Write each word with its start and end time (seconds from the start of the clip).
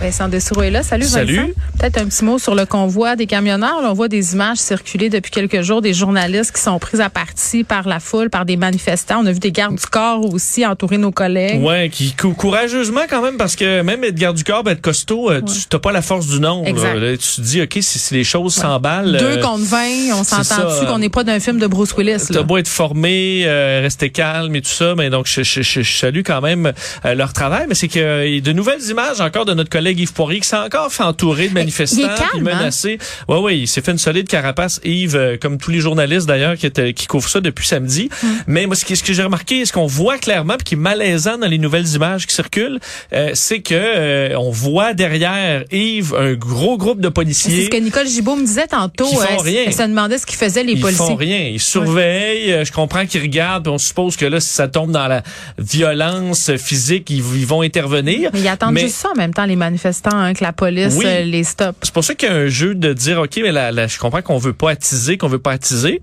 Vincent 0.00 0.28
Dessoureau 0.28 0.62
est 0.62 0.70
là. 0.70 0.82
Salut, 0.82 1.06
Salut. 1.06 1.36
Vincent. 1.36 1.48
Peut-être 1.78 1.98
un 1.98 2.06
petit 2.06 2.24
mot 2.24 2.38
sur 2.38 2.54
le 2.54 2.66
convoi 2.66 3.16
des 3.16 3.26
camionneurs. 3.26 3.80
Là, 3.82 3.88
on 3.90 3.94
voit 3.94 4.08
des 4.08 4.34
images 4.34 4.58
circuler 4.58 5.08
depuis 5.08 5.30
quelques 5.30 5.62
jours 5.62 5.80
des 5.80 5.94
journalistes 5.94 6.54
qui 6.54 6.60
sont 6.60 6.78
pris 6.78 7.00
à 7.00 7.08
partie 7.08 7.64
par 7.64 7.88
la 7.88 7.98
foule, 7.98 8.28
par 8.28 8.44
des 8.44 8.56
manifestants. 8.58 9.20
On 9.22 9.26
a 9.26 9.32
vu 9.32 9.38
des 9.38 9.52
gardes 9.52 9.74
du 9.76 9.86
corps 9.86 10.22
aussi 10.32 10.66
entourer 10.66 10.98
nos 10.98 11.12
collègues. 11.12 11.62
Ouais, 11.62 11.88
qui 11.90 12.12
cou- 12.12 12.34
courageusement 12.34 13.02
quand 13.08 13.22
même 13.22 13.36
parce 13.38 13.56
que 13.56 13.80
même 13.82 14.04
être 14.04 14.14
garde 14.16 14.36
du 14.36 14.44
corps, 14.44 14.62
ben, 14.64 14.72
être 14.72 14.82
costaud, 14.82 15.30
euh, 15.30 15.40
tu 15.40 15.64
t'as 15.68 15.78
pas 15.78 15.92
la 15.92 16.02
force 16.02 16.26
du 16.26 16.40
nombre. 16.40 16.68
Exact. 16.68 16.94
Là, 16.94 17.16
tu 17.16 17.26
te 17.36 17.40
dis 17.40 17.62
ok 17.62 17.78
si, 17.80 17.98
si 17.98 18.14
les 18.14 18.24
choses 18.24 18.54
s'emballent. 18.54 19.16
Deux 19.18 19.38
euh, 19.38 19.42
contre 19.42 19.64
20, 19.64 19.78
on 20.14 20.24
s'entend-tu 20.24 20.44
ça. 20.80 20.86
qu'on 20.86 20.98
n'est 20.98 21.08
pas 21.08 21.24
d'un 21.24 21.40
film 21.40 21.58
de 21.58 21.66
Bruce 21.66 21.94
Willis? 21.96 22.22
T'as 22.30 22.42
beau 22.42 22.58
être 22.58 22.68
formé, 22.68 23.44
euh, 23.46 23.80
rester 23.82 24.10
calme 24.10 24.54
et 24.56 24.60
tout 24.62 24.68
ça, 24.70 24.94
mais 24.94 25.08
donc 25.08 25.26
je, 25.26 25.42
je- 25.42 25.62
je- 25.62 25.80
je 25.82 25.98
salue 25.98 26.20
quand 26.24 26.42
même 26.42 26.72
euh, 27.06 27.14
leur 27.14 27.32
travail. 27.32 27.64
Mais 27.68 27.74
c'est 27.74 27.88
que 27.88 28.40
de 28.40 28.52
nouvelles 28.52 28.82
images 28.90 29.20
encore 29.22 29.46
de 29.46 29.54
notre 29.54 29.70
collègue 29.70 29.85
Yves 29.92 30.12
Poirier 30.12 30.40
qui 30.40 30.48
s'est 30.48 30.56
encore 30.56 30.92
fait 30.92 31.02
entourer 31.02 31.48
de 31.48 31.54
manifestants, 31.54 31.96
il 31.98 32.04
est 32.04 32.08
calme, 32.08 32.28
puis 32.32 32.40
menacé. 32.42 32.98
Ouais, 33.28 33.38
ouais, 33.38 33.58
il 33.58 33.66
s'est 33.68 33.80
fait 33.82 33.92
une 33.92 33.98
solide 33.98 34.28
carapace. 34.28 34.80
Yves, 34.84 35.16
euh, 35.16 35.36
comme 35.40 35.58
tous 35.58 35.70
les 35.70 35.80
journalistes 35.80 36.26
d'ailleurs 36.26 36.56
qui, 36.56 36.66
étaient- 36.66 36.92
qui 36.94 37.06
couvrent 37.06 37.28
ça 37.28 37.40
depuis 37.40 37.66
samedi. 37.66 38.08
Mm. 38.22 38.26
Mais 38.46 38.66
moi, 38.66 38.76
ce, 38.76 38.84
qui- 38.84 38.96
ce 38.96 39.02
que 39.02 39.12
j'ai 39.12 39.22
remarqué, 39.22 39.64
ce 39.64 39.72
qu'on 39.72 39.86
voit 39.86 40.18
clairement, 40.18 40.54
puis 40.56 40.64
qui 40.64 40.74
est 40.74 40.78
malaisant 40.78 41.38
dans 41.38 41.46
les 41.48 41.58
nouvelles 41.58 41.88
images 41.94 42.26
qui 42.26 42.34
circulent, 42.34 42.80
euh, 43.12 43.30
c'est 43.34 43.60
que 43.60 43.74
euh, 43.74 44.36
on 44.38 44.50
voit 44.50 44.94
derrière 44.94 45.64
Yves 45.72 46.14
un 46.14 46.34
gros 46.34 46.76
groupe 46.76 47.00
de 47.00 47.08
C'est 47.08 47.12
policiers. 47.12 47.64
ce 47.64 47.70
que 47.70 47.76
Nicole 47.76 48.06
Gibault 48.06 48.36
me 48.36 48.44
disait 48.46 48.66
tantôt. 48.66 49.06
Qui 49.08 49.14
font 49.16 49.22
Elle- 49.30 49.40
rien. 49.40 49.62
Elle 49.66 49.72
se 49.74 49.82
demandait 49.82 50.18
ce 50.18 50.26
qu'ils 50.26 50.36
faisaient 50.38 50.62
les 50.64 50.72
ils 50.72 50.80
policiers. 50.80 51.06
font 51.06 51.14
rien, 51.16 51.48
ils 51.52 51.60
surveillent. 51.60 52.52
euh, 52.52 52.64
Je 52.64 52.72
comprends 52.72 53.06
qu'ils 53.06 53.22
regardent, 53.22 53.64
puis 53.64 53.72
on 53.72 53.78
suppose 53.78 54.16
que 54.16 54.24
là, 54.26 54.40
si 54.40 54.48
ça 54.48 54.68
tombe 54.68 54.90
dans 54.90 55.06
la 55.08 55.22
violence 55.58 56.50
physique, 56.56 57.10
ils, 57.10 57.16
ils 57.36 57.46
vont 57.46 57.62
intervenir. 57.62 58.30
Mais 58.32 58.40
ils 58.40 58.48
attendent 58.48 58.78
juste 58.78 58.96
ça 58.96 59.10
en 59.14 59.18
même 59.18 59.32
temps, 59.34 59.44
les 59.44 59.56
manifestants, 59.56 59.75
hein, 60.12 60.32
que 60.34 60.42
la 60.44 60.52
police 60.52 60.94
Oui. 60.96 61.04
euh, 61.06 61.22
les 61.22 61.44
stoppe. 61.44 61.76
C'est 61.82 61.92
pour 61.94 62.04
ça 62.04 62.14
qu'il 62.14 62.28
y 62.28 62.32
a 62.32 62.34
un 62.34 62.48
jeu 62.48 62.74
de 62.74 62.92
dire, 62.92 63.20
ok, 63.20 63.38
mais 63.42 63.52
là, 63.52 63.72
là, 63.72 63.86
je 63.86 63.98
comprends 63.98 64.22
qu'on 64.22 64.38
veut 64.38 64.52
pas 64.52 64.70
attiser, 64.70 65.16
qu'on 65.18 65.28
veut 65.28 65.38
pas 65.38 65.52
attiser. 65.52 66.00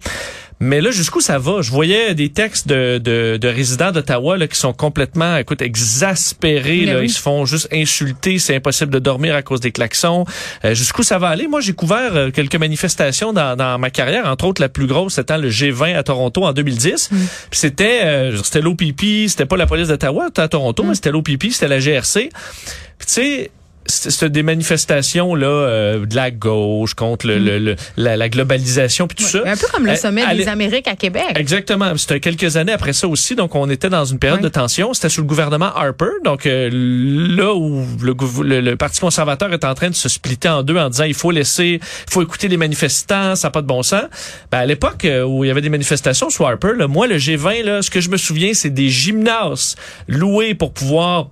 Mais 0.59 0.79
là, 0.79 0.91
jusqu'où 0.91 1.19
ça 1.19 1.39
va? 1.39 1.61
Je 1.61 1.71
voyais 1.71 2.13
des 2.16 2.29
textes 2.29 2.67
de, 2.69 2.97
de, 2.97 3.35
de 3.38 3.47
résidents 3.49 3.91
d'Ottawa 3.91 4.38
là, 4.38 4.47
qui 4.47 4.57
sont 4.57 4.71
complètement, 4.71 5.35
écoute, 5.35 5.61
exaspérés. 5.61 6.85
Là. 6.85 6.99
oui. 6.99 7.05
Ils 7.05 7.09
se 7.09 7.19
font 7.19 7.45
juste 7.45 7.67
insulter. 7.73 8.39
C'est 8.39 8.55
impossible 8.55 8.91
de 8.94 8.99
dormir 8.99 9.35
à 9.35 9.41
cause 9.41 9.59
des 9.59 9.71
klaxons. 9.71 10.25
Euh, 10.63 10.73
jusqu'où 10.73 11.03
ça 11.03 11.17
va 11.17 11.27
aller? 11.29 11.47
Moi, 11.47 11.59
j'ai 11.59 11.73
couvert 11.73 12.16
euh, 12.16 12.31
quelques 12.31 12.55
manifestations 12.55 13.33
dans, 13.33 13.57
dans 13.57 13.77
ma 13.77 13.89
carrière. 13.89 14.25
Entre 14.27 14.45
autres, 14.45 14.61
la 14.61 14.69
plus 14.69 14.88
grosse 14.88 15.17
étant 15.17 15.38
le 15.38 15.49
G20 15.49 15.95
à 15.97 16.03
Toronto 16.03 16.44
en 16.45 16.53
2010. 16.53 17.11
Mm. 17.11 17.17
C'était 17.51 18.01
euh, 18.03 18.38
c'était 18.44 18.61
l'OPP, 18.61 19.27
c'était 19.27 19.45
pas 19.45 19.57
la 19.57 19.66
police 19.66 19.88
d'Ottawa, 19.89 20.25
c'était 20.27 20.41
à 20.44 20.47
Toronto, 20.47 20.83
Mm. 20.83 20.88
mais 20.89 20.95
c'était 20.95 21.11
l'OPP, 21.11 21.45
c'était 21.51 21.67
la 21.67 21.79
GRC. 21.79 22.29
Tu 22.29 23.05
sais, 23.07 23.51
c'est 23.86 24.30
des 24.31 24.44
manifestations 24.44 25.36
là 25.36 25.48
euh, 25.48 26.06
de 26.06 26.16
la 26.16 26.31
gauche 26.31 26.94
contre 26.94 27.28
le, 27.28 27.38
le- 27.39 27.59
le- 27.59 27.76
la, 27.98 28.17
la 28.17 28.30
globalisation 28.30 29.08
puis 29.08 29.17
tout 29.17 29.23
ça. 29.30 29.40
Un 29.45 29.56
peu 29.58 29.67
comme 29.72 29.86
le 29.86 29.92
Euh, 29.92 29.95
sommet 29.95 30.36
des 30.36 30.48
Amériques 30.48 30.88
à 30.88 30.95
Québec. 30.95 31.23
Exactement. 31.36 31.95
C'était 31.98 32.20
quelques 32.20 32.58
années 32.58 32.72
après 32.72 32.94
ça 32.94 33.08
aussi, 33.08 33.36
donc 33.36 33.56
on 33.56 33.70
était 33.70 33.90
dans 33.90 34.06
une 34.06 34.20
période 34.20 34.40
Oui. 34.40 34.44
de 34.45 34.50
tension. 34.50 34.94
C'était 34.94 35.09
sous 35.09 35.22
le 35.22 35.28
gouvernement 35.28 35.73
Harper, 35.75 36.06
donc 36.23 36.45
euh, 36.45 36.70
là 36.72 37.53
où 37.53 37.86
le- 38.02 38.62
le 38.62 38.75
Parti 38.75 39.00
conservateur 39.00 39.52
est 39.53 39.64
en 39.64 39.73
train 39.73 39.90
de 39.90 39.95
se 39.95 40.09
splitter 40.09 40.50
en 40.50 40.64
deux 40.64 40.78
en 40.78 40.90
disant 40.90 41.03
il 41.06 41.14
faut 41.14 41.31
laisser, 41.31 41.80
il 41.81 42.12
faut 42.12 42.22
écouter 42.22 42.47
les 42.47 42.58
manifestants, 42.58 43.36
ça 43.36 43.47
n'a 43.47 43.52
pas 43.52 43.62
de 43.62 43.68
bon 43.68 43.84
sens. 43.84 44.03
Ben, 44.52 44.59
à 44.59 44.66
l'époque 44.66 45.06
euh, 45.06 45.23
où 45.23 45.44
il 45.44 45.47
y 45.47 45.52
avait 45.52 45.62
des 45.62 45.70
manifestations 45.70 46.30
sous 46.30 46.45
Harper, 46.45 46.72
là, 46.78 46.88
moi 46.88 47.08
le 47.08 47.18
G20, 47.18 47.64
là, 47.64 47.81
ce 47.81 47.90
que 47.92 48.02
je 48.02 48.09
me 48.09 48.18
souviens, 48.18 48.52
c'est 48.53 48.70
des 48.70 48.90
gymnases 48.90 49.75
loués 50.08 50.53
pour 50.56 50.73
pouvoir 50.73 51.30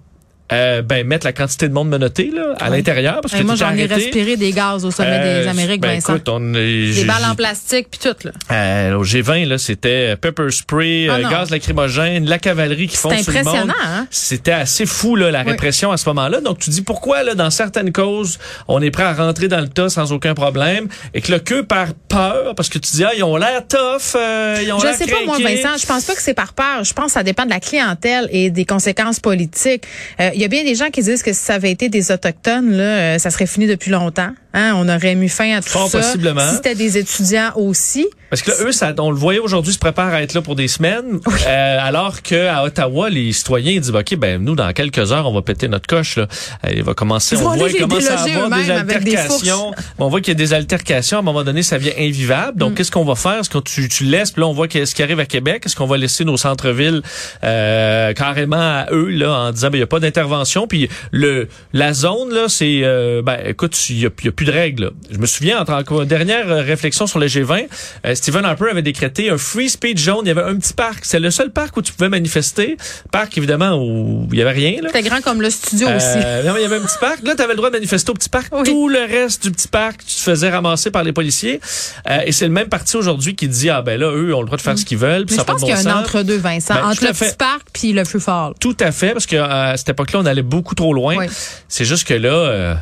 euh, 0.52 0.82
ben, 0.82 1.06
mettre 1.08 1.26
la 1.26 1.34
quantité 1.34 1.68
de 1.70 1.74
monde 1.74 1.90
menotté 1.90 2.32
là, 2.34 2.54
à 2.60 2.70
Oui. 2.70 2.78
l'intérieur 2.78 3.22
parce 3.22 3.34
Et 3.34 3.40
que 3.40 3.44
moi, 3.44 3.56
j'en 3.56 3.72
ai 3.76 3.86
respiré 3.86 4.38
des 4.38 4.52
gaz 4.52 4.86
au 4.86 4.92
sommet 4.92 5.10
Euh, 5.12 5.44
des 5.44 5.48
Amériques, 5.50 5.82
ben, 5.82 5.94
Vincent. 5.96 6.16
écoute, 6.16 6.30
on, 6.30 6.40
des 6.52 7.04
balles 7.06 7.26
en 7.32 7.36
plastique 7.36 7.88
puis 7.92 8.00
tout, 8.02 8.16
là. 8.28 8.32
euh, 8.52 8.96
au 8.98 9.04
G20, 9.04 9.46
là, 9.48 9.58
c'était 9.58 10.16
pepper 10.18 10.50
spray, 10.52 11.08
Ah 11.10 11.16
euh, 11.16 11.30
gaz 11.30 11.50
lacrymogène, 11.50 12.26
la 12.26 12.40
cavalerie 12.40 12.88
qui 12.88 12.98
font 12.98 13.10
sur 13.18 13.32
le 13.32 13.38
monde. 13.44 13.48
impressionnant, 13.48 13.74
hein? 13.84 14.08
C'était 14.10 14.52
assez 14.52 14.86
fou, 14.86 15.16
là, 15.16 15.32
la 15.32 15.42
Oui. 15.44 15.52
répression 15.52 15.92
à 15.92 15.98
ce 15.98 16.08
moment-là. 16.10 16.42
Donc, 16.42 16.60
tu 16.60 16.70
dis 16.70 16.82
pourquoi, 16.82 17.24
là, 17.24 17.34
dans 17.36 17.50
certaines 17.50 17.92
causes, 17.92 18.40
on 18.68 18.82
est 18.82 18.92
prêt 18.92 19.04
à 19.04 19.14
rentrer 19.14 19.48
dans 19.48 19.60
le 19.62 19.68
tas 19.70 19.90
sans 19.90 20.12
aucun 20.12 20.34
problème 20.34 20.88
et 21.14 21.22
que 21.22 21.32
le 21.32 21.40
que 21.40 21.62
par 21.62 21.88
peur, 22.10 22.56
parce 22.56 22.70
que 22.70 22.78
tu 22.78 22.92
dis, 22.96 23.04
ah, 23.04 23.12
ils 23.16 23.24
ont 23.24 23.38
l'air 23.38 23.66
tough, 23.68 24.16
euh, 24.16 24.58
ils 24.64 24.72
ont 24.74 24.80
Je 24.80 24.88
sais 24.94 25.06
pas, 25.08 25.18
moi. 25.26 25.38
Vincent. 25.38 25.78
Je 25.80 25.86
pense 25.86 26.04
pas 26.06 26.14
que 26.16 26.22
c'est 26.22 26.34
par 26.34 26.54
peur. 26.54 26.84
Je 26.84 26.94
pense 26.94 27.06
que 27.08 27.12
ça 27.14 27.24
dépend 27.24 27.46
de 27.46 27.50
la 27.50 27.60
clientèle 27.60 28.28
et 28.32 28.50
des 28.50 28.66
conséquences 28.66 29.20
politiques. 29.20 29.84
Euh, 30.20 30.30
Il 30.34 30.41
y 30.42 30.46
a 30.46 30.48
bien 30.48 30.64
des 30.64 30.76
gens 30.76 30.90
qui 30.90 31.02
disent 31.02 31.24
que 31.24 31.34
si 31.34 31.40
ça 31.40 31.54
avait 31.54 31.72
été 31.72 31.88
des 31.90 32.12
autochtones, 32.12 32.72
là, 32.72 32.84
euh, 32.84 33.18
ça 33.20 33.30
serait 33.30 33.46
fini 33.46 33.68
depuis 33.68 33.92
longtemps. 33.92 34.32
Hein? 34.54 34.74
On 34.76 34.88
aurait 34.90 35.16
mis 35.16 35.30
fin 35.30 35.56
à 35.58 35.62
tout 35.62 35.70
Fort 35.70 35.90
ça. 35.90 36.00
possiblement. 36.00 36.48
Si 36.50 36.56
c'était 36.56 36.76
des 36.76 36.98
étudiants 36.98 37.52
aussi. 37.56 38.08
Parce 38.30 38.42
que 38.42 38.52
là, 38.52 38.58
eux, 38.62 38.72
ça, 38.72 38.94
on 38.98 39.12
le 39.12 39.18
voyait 39.18 39.40
aujourd'hui, 39.40 39.74
se 39.74 39.80
préparent 39.80 40.14
à 40.14 40.22
être 40.22 40.34
là 40.34 40.42
pour 40.42 40.56
des 40.56 40.70
semaines, 40.70 41.20
euh, 41.48 41.78
alors 41.82 42.22
que 42.22 42.48
à 42.48 42.64
Ottawa, 42.64 43.10
les 43.10 43.34
citoyens 43.34 43.74
ils 43.74 43.82
disent, 43.82 43.92
ok, 43.94 44.16
ben 44.16 44.42
nous, 44.42 44.56
dans 44.56 44.72
quelques 44.72 45.12
heures, 45.12 45.28
on 45.28 45.34
va 45.34 45.42
péter 45.42 45.68
notre 45.68 45.88
coche. 45.88 46.16
Là. 46.16 46.28
Euh, 46.66 46.70
Il 46.74 46.84
va 46.84 46.94
commencer, 46.94 47.36
Ils 47.36 47.40
on 47.40 47.54
voit, 47.56 47.68
à 47.68 47.70
déloger 47.70 48.10
avoir 48.10 48.50
des 48.50 48.72
altercations. 48.72 49.74
on 50.00 50.08
voit 50.08 50.22
qu'il 50.22 50.30
y 50.30 50.36
a 50.36 50.36
des 50.36 50.54
altercations. 50.54 51.18
À 51.18 51.20
un 51.20 51.24
moment 51.24 51.44
donné, 51.44 51.62
ça 51.62 51.78
devient 51.78 51.92
invivable. 51.98 52.56
Mm. 52.56 52.60
Donc, 52.60 52.76
qu'est-ce 52.76 52.92
qu'on 52.92 53.04
va 53.04 53.16
faire? 53.16 53.40
Est-ce 53.40 53.50
que 53.50 53.58
tu, 53.58 53.90
tu 53.90 54.06
laisses? 54.06 54.32
Puis 54.32 54.42
là, 54.42 54.48
on 54.48 54.54
voit 54.54 54.68
qu'est-ce 54.70 54.96
qui 54.96 55.04
arrive 55.04 55.20
à 55.20 55.26
Québec. 55.26 55.64
Est-ce 55.66 55.76
qu'on 55.76 55.88
va 55.88 55.98
laisser 55.98 56.24
nos 56.24 56.38
centres-villes 56.38 57.02
euh, 57.44 58.14
carrément 58.14 58.56
à 58.56 58.86
eux 58.92 59.10
là, 59.10 59.32
en 59.32 59.52
disant, 59.52 59.70
ben 59.70 59.78
il 59.78 59.82
y 59.82 59.84
a 59.84 59.88
pas 59.88 60.00
d'intervention. 60.00 60.68
Puis 60.68 60.88
le 61.12 61.48
la 61.74 61.94
zone 61.94 62.34
là, 62.34 62.46
c'est, 62.48 62.82
euh, 62.84 63.22
ben 63.22 63.38
écoute, 63.46 63.78
il 63.90 64.00
y 64.00 64.06
a, 64.06 64.10
y 64.24 64.28
a 64.28 64.32
plus 64.42 64.52
de 64.52 64.58
règles. 64.58 64.84
là. 64.86 64.90
Je 65.12 65.18
me 65.20 65.28
souviens, 65.28 65.62
en 65.62 65.66
tant 65.66 65.84
que 65.84 66.04
dernière 66.04 66.50
euh, 66.50 66.62
réflexion 66.64 67.06
sur 67.06 67.20
le 67.20 67.28
G20, 67.28 67.68
euh, 68.06 68.16
Stephen 68.16 68.44
Harper 68.44 68.70
avait 68.72 68.82
décrété 68.82 69.30
un 69.30 69.38
free 69.38 69.70
speech 69.70 70.00
zone. 70.00 70.22
Il 70.24 70.30
y 70.30 70.32
avait 70.32 70.42
un 70.42 70.56
petit 70.56 70.74
parc. 70.74 71.06
C'est 71.06 71.20
le 71.20 71.30
seul 71.30 71.52
parc 71.52 71.78
où 71.78 71.84
tu 71.84 71.94
pouvais 71.94 72.10
manifester. 72.10 72.76
Parc, 73.12 73.38
évidemment, 73.38 73.76
où 73.76 74.28
il 74.32 74.40
y 74.40 74.42
avait 74.42 74.52
rien. 74.52 74.78
C'était 74.84 75.04
grand 75.04 75.22
comme 75.22 75.44
le 75.44 75.52
studio 75.52 75.88
aussi. 75.90 76.06
Euh, 76.18 76.44
non, 76.48 76.56
il 76.58 76.64
y 76.64 76.66
avait 76.66 76.78
un 76.78 76.82
petit 76.82 76.98
parc. 77.00 77.22
Là, 77.24 77.36
tu 77.36 77.42
avais 77.44 77.54
le 77.54 77.58
droit 77.58 77.70
de 77.70 77.76
manifester 77.76 78.10
au 78.10 78.16
petit 78.16 78.30
parc. 78.30 78.52
Oui. 78.52 78.64
Tout 78.64 78.90
le 78.90 79.02
reste 79.02 79.44
du 79.44 79.52
petit 79.52 79.68
parc, 79.68 80.00
tu 80.00 80.16
te 80.16 80.22
faisais 80.22 80.50
ramasser 80.50 80.90
par 80.90 81.04
les 81.04 81.14
policiers. 81.14 81.62
Euh, 82.10 82.22
et 82.26 82.32
c'est 82.32 82.46
le 82.46 82.52
même 82.52 82.68
parti 82.68 82.98
aujourd'hui 82.98 83.36
qui 83.36 83.48
dit, 83.48 83.70
ah 83.70 83.84
ben 83.84 84.00
là, 84.00 84.08
eux 84.12 84.34
ont 84.34 84.40
le 84.40 84.48
droit 84.48 84.58
de 84.58 84.64
faire 84.64 84.78
ce 84.78 84.86
qu'ils 84.86 84.98
veulent. 84.98 85.28
puis 85.28 85.36
Mais 85.36 85.44
ça 85.44 85.46
je 85.48 85.52
pense 85.52 85.62
qu'il 85.62 85.70
y 85.70 85.88
a 85.88 85.96
un 85.96 86.00
entre-deux, 86.00 86.38
Vincent. 86.38 86.74
Ben, 86.74 86.86
entre 86.86 87.06
le 87.06 87.14
fait. 87.14 87.28
petit 87.28 87.38
parc 87.38 87.68
puis 87.72 87.94
le 87.94 88.06
feu 88.06 88.18
fort. 88.18 88.56
Tout 88.60 88.78
à 88.80 88.92
fait, 88.92 89.12
parce 89.12 89.28
que 89.28 89.36
euh, 89.36 89.74
à 89.74 89.78
cette 89.78 89.90
époque-là, 89.90 90.22
on 90.22 90.26
allait 90.26 90.42
beaucoup 90.42 90.74
trop 90.74 90.96
loin. 90.96 91.16
Oui. 91.16 91.26
C'est 91.68 91.86
juste 91.86 92.08
que 92.08 92.16
là, 92.16 92.78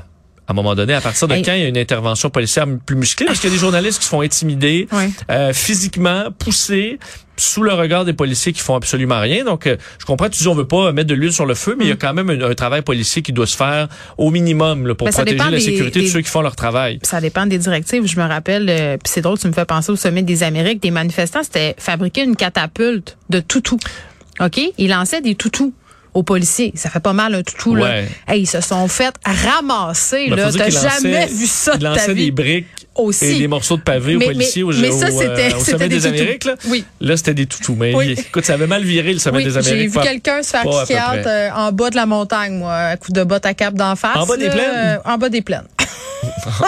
à 0.49 0.51
un 0.51 0.55
moment 0.55 0.73
donné, 0.73 0.95
à 0.95 1.01
partir 1.01 1.27
de 1.27 1.35
Hey. 1.35 1.43
quand 1.43 1.53
il 1.53 1.61
y 1.61 1.65
a 1.65 1.67
une 1.67 1.77
intervention 1.77 2.31
policière 2.31 2.65
plus 2.85 2.95
musclée, 2.95 3.27
parce 3.27 3.39
qu'il 3.39 3.51
y 3.51 3.53
a 3.53 3.55
des 3.55 3.59
journalistes 3.61 3.99
qui 3.99 4.05
se 4.05 4.09
font 4.09 4.21
intimider, 4.21 4.87
Oui. 4.91 5.13
euh, 5.29 5.53
physiquement, 5.53 6.25
poussés, 6.37 6.97
sous 7.37 7.61
le 7.61 7.71
regard 7.71 8.03
des 8.03 8.13
policiers 8.13 8.51
qui 8.51 8.59
font 8.61 8.75
absolument 8.75 9.19
rien. 9.21 9.45
Donc, 9.45 9.67
euh, 9.67 9.77
je 9.99 10.05
comprends, 10.05 10.27
tu 10.27 10.39
dis 10.41 10.47
on 10.47 10.55
veut 10.55 10.67
pas 10.67 10.91
mettre 10.91 11.07
de 11.07 11.13
l'huile 11.13 11.31
sur 11.31 11.45
le 11.45 11.53
feu, 11.53 11.75
mais 11.77 11.85
il 11.85 11.89
y 11.89 11.91
a 11.91 11.95
quand 11.95 12.13
même 12.15 12.29
un, 12.31 12.41
un 12.49 12.53
travail 12.55 12.81
policier 12.81 13.21
qui 13.21 13.31
doit 13.31 13.45
se 13.47 13.55
faire 13.55 13.87
au 14.17 14.31
minimum 14.31 14.87
là, 14.87 14.95
pour 14.95 15.05
Ben, 15.05 15.13
protéger 15.13 15.37
la 15.37 15.51
des- 15.51 15.59
sécurité 15.59 15.99
des- 15.99 16.05
de 16.07 16.11
ceux 16.11 16.21
qui 16.21 16.29
font 16.29 16.41
leur 16.41 16.55
travail. 16.55 16.97
Ça 17.03 17.21
dépend 17.21 17.45
des 17.45 17.59
directives. 17.59 18.05
Je 18.07 18.19
me 18.19 18.27
rappelle, 18.27 18.67
euh, 18.69 18.97
puis 18.97 19.11
c'est 19.13 19.21
drôle, 19.21 19.37
tu 19.37 19.47
me 19.47 19.53
fais 19.53 19.65
penser 19.65 19.91
au 19.91 19.95
sommet 19.95 20.23
des 20.23 20.41
Amériques, 20.41 20.81
des 20.81 20.91
manifestants, 20.91 21.43
c'était 21.43 21.75
fabriquer 21.77 22.23
une 22.23 22.35
catapulte 22.35 23.17
de 23.29 23.39
toutous. 23.39 23.79
OK? 24.41 24.59
Ils 24.77 24.89
lançaient 24.89 25.21
des 25.21 25.35
toutous 25.35 25.73
aux 26.13 26.23
policiers. 26.23 26.71
Ça 26.75 26.89
fait 26.89 26.99
pas 26.99 27.13
mal 27.13 27.35
un 27.35 27.43
toutou, 27.43 27.75
là. 27.75 28.01
Hey, 28.27 28.41
ils 28.41 28.47
se 28.47 28.61
sont 28.61 28.87
fait 28.87 29.13
ramasser, 29.25 30.27
Ben, 30.29 30.35
là. 30.37 30.49
T'as 30.51 30.69
jamais 30.69 31.27
vu 31.27 31.45
ça 31.47 31.73
Ils 31.75 31.79
de 31.79 31.83
ta 31.83 31.89
lançaient 31.89 32.13
vie. 32.13 32.25
des 32.25 32.31
briques 32.31 32.67
Aussi. 32.95 33.25
et 33.25 33.39
des 33.39 33.47
morceaux 33.47 33.77
de 33.77 33.81
pavé 33.81 34.15
aux 34.15 34.19
Mais- 34.19 34.25
policiers 34.25 34.63
au, 34.63 34.69
mais- 34.71 34.81
mais 34.81 34.91
ça, 34.91 35.07
euh, 35.07 35.51
au 35.59 35.63
sommet 35.63 35.87
des. 35.89 36.05
Amériques. 36.05 36.45
Là, 36.45 36.55
Oui. 36.67 36.83
là 37.01 37.17
c'était 37.17 37.33
des 37.33 37.45
toutous. 37.45 37.75
Mais 37.77 37.93
Oui. 37.93 38.15
écoute, 38.17 38.45
ça 38.45 38.53
avait 38.53 38.67
mal 38.67 38.83
viré 38.83 39.13
le 39.13 39.19
sommet 39.19 39.37
Oui, 39.39 39.43
des 39.45 39.57
Amériques. 39.57 39.91
j'ai 39.93 39.99
vu 39.99 39.99
quelqu'un 40.07 40.41
se 40.43 40.49
faire 40.49 40.63
kick 40.63 40.95
euh, 41.27 41.49
en 41.55 41.71
bas 41.71 41.89
de 41.89 41.95
la 41.95 42.05
montagne, 42.05 42.53
moi, 42.57 42.73
à 42.73 42.97
coup 42.97 43.11
de 43.11 43.23
botte 43.23 43.45
à 43.45 43.53
cap 43.53 43.73
d'en 43.73 43.95
face. 43.95 44.15
En 44.17 44.25
bas 44.25 44.37
des 44.37 44.49
plaines? 44.49 44.71
euh, 44.75 44.97
en 45.05 45.17
bas 45.17 45.29
des 45.29 45.41
plaines. 45.41 45.63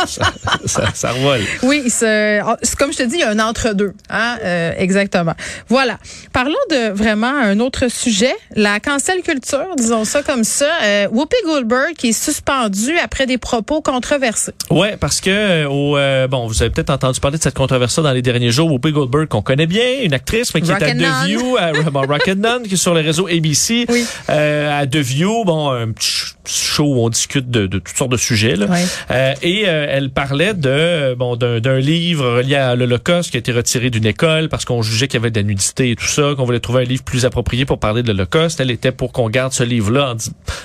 Ça, 0.08 0.24
ça, 0.66 0.84
ça 0.94 1.12
revole. 1.12 1.42
Oui, 1.64 1.84
c'est 1.88 2.40
c'est 2.62 2.76
comme 2.78 2.92
je 2.92 2.98
te 2.98 3.04
dis, 3.04 3.16
il 3.16 3.20
y 3.20 3.24
a 3.24 3.30
un 3.30 3.40
entre-deux. 3.40 3.94
Hein? 4.10 4.38
euh, 4.44 4.74
exactement. 4.78 5.34
Voilà. 5.70 5.98
Parlons 6.34 6.54
de 6.70 6.92
vraiment 6.92 7.28
un 7.34 7.60
autre 7.60 7.90
sujet, 7.90 8.34
la 8.56 8.80
cancel 8.80 9.22
culture, 9.22 9.68
disons 9.78 10.06
ça 10.06 10.24
comme 10.24 10.44
ça. 10.44 10.70
Euh, 10.84 11.08
Whoopi 11.12 11.36
Goldberg 11.46 11.94
qui 11.98 12.10
est 12.10 12.12
suspendue 12.14 12.98
après 13.04 13.26
des 13.26 13.38
propos 13.38 13.82
controversés. 13.82 14.54
Ouais, 14.70 14.98
parce 14.98 15.22
que 15.22 15.30
euh, 15.30 15.68
au 15.70 15.98
euh, 15.98 16.28
bon, 16.28 16.48
vous 16.48 16.62
avez 16.62 16.72
peut-être 16.72 16.90
entendu 16.90 17.20
parler 17.20 17.38
de 17.38 17.44
cette 17.44 17.56
controverse 17.58 18.00
dans 18.02 18.12
les 18.12 18.22
derniers 18.22 18.52
jours. 18.52 18.72
Whoopi 18.72 18.92
Goldberg 18.92 19.28
qu'on 19.28 19.42
connaît 19.42 19.68
bien, 19.68 20.02
une 20.04 20.14
actrice, 20.14 20.54
mais 20.54 20.62
qui 20.62 20.72
est 20.72 20.76
à. 20.84 20.92
The 20.92 21.26
View, 21.28 21.58
à 21.58 21.72
bon, 21.90 22.02
Rock'n'None, 22.08 22.64
qui 22.64 22.74
est 22.74 22.78
sur 22.78 22.94
le 22.94 23.02
réseau 23.02 23.28
ABC, 23.28 23.86
Oui. 23.90 24.06
euh, 24.30 24.82
à 24.82 24.86
The 24.88 24.98
View, 24.98 25.44
bon, 25.46 25.70
un 25.72 25.92
petit 25.92 26.10
show 26.46 26.84
où 26.86 27.00
on 27.06 27.10
discute 27.10 27.50
de, 27.50 27.66
de 27.68 27.80
toutes 27.80 27.96
sortes 27.98 28.12
de 28.12 28.18
sujets. 28.18 28.56
Là. 28.56 28.68
Euh, 29.12 29.34
et 29.42 29.61
Et 29.62 29.68
euh, 29.68 29.86
elle 29.88 30.10
parlait 30.10 30.56
de 30.56 31.14
bon 31.14 31.36
d'un 31.36 31.78
livre 31.78 32.38
relié 32.38 32.56
à 32.56 32.76
l'Holocauste 32.76 33.30
qui 33.30 33.38
a 33.38 33.40
été 33.40 33.52
retiré 33.52 33.92
d'une 33.92 34.08
école 34.08 34.50
parce 34.50 34.66
qu'on 34.66 34.82
jugeait 34.82 35.08
qu'il 35.08 35.20
y 35.20 35.22
avait 35.22 35.30
de 35.30 35.40
la 35.40 35.44
nudité 35.44 35.92
et 35.92 35.96
tout 35.96 36.08
ça, 36.08 36.34
qu'on 36.36 36.46
voulait 36.46 36.60
trouver 36.60 36.82
un 36.82 36.86
livre 36.86 37.04
plus 37.04 37.26
approprié 37.26 37.66
pour 37.66 37.80
parler 37.80 38.02
de 38.02 38.08
l'Holocauste. 38.08 38.60
Elle 38.60 38.72
était 38.72 38.92
pour 38.92 39.12
qu'on 39.12 39.30
garde 39.30 39.54
ce 39.54 39.64
livre-là, 39.64 40.14
en, 40.14 40.16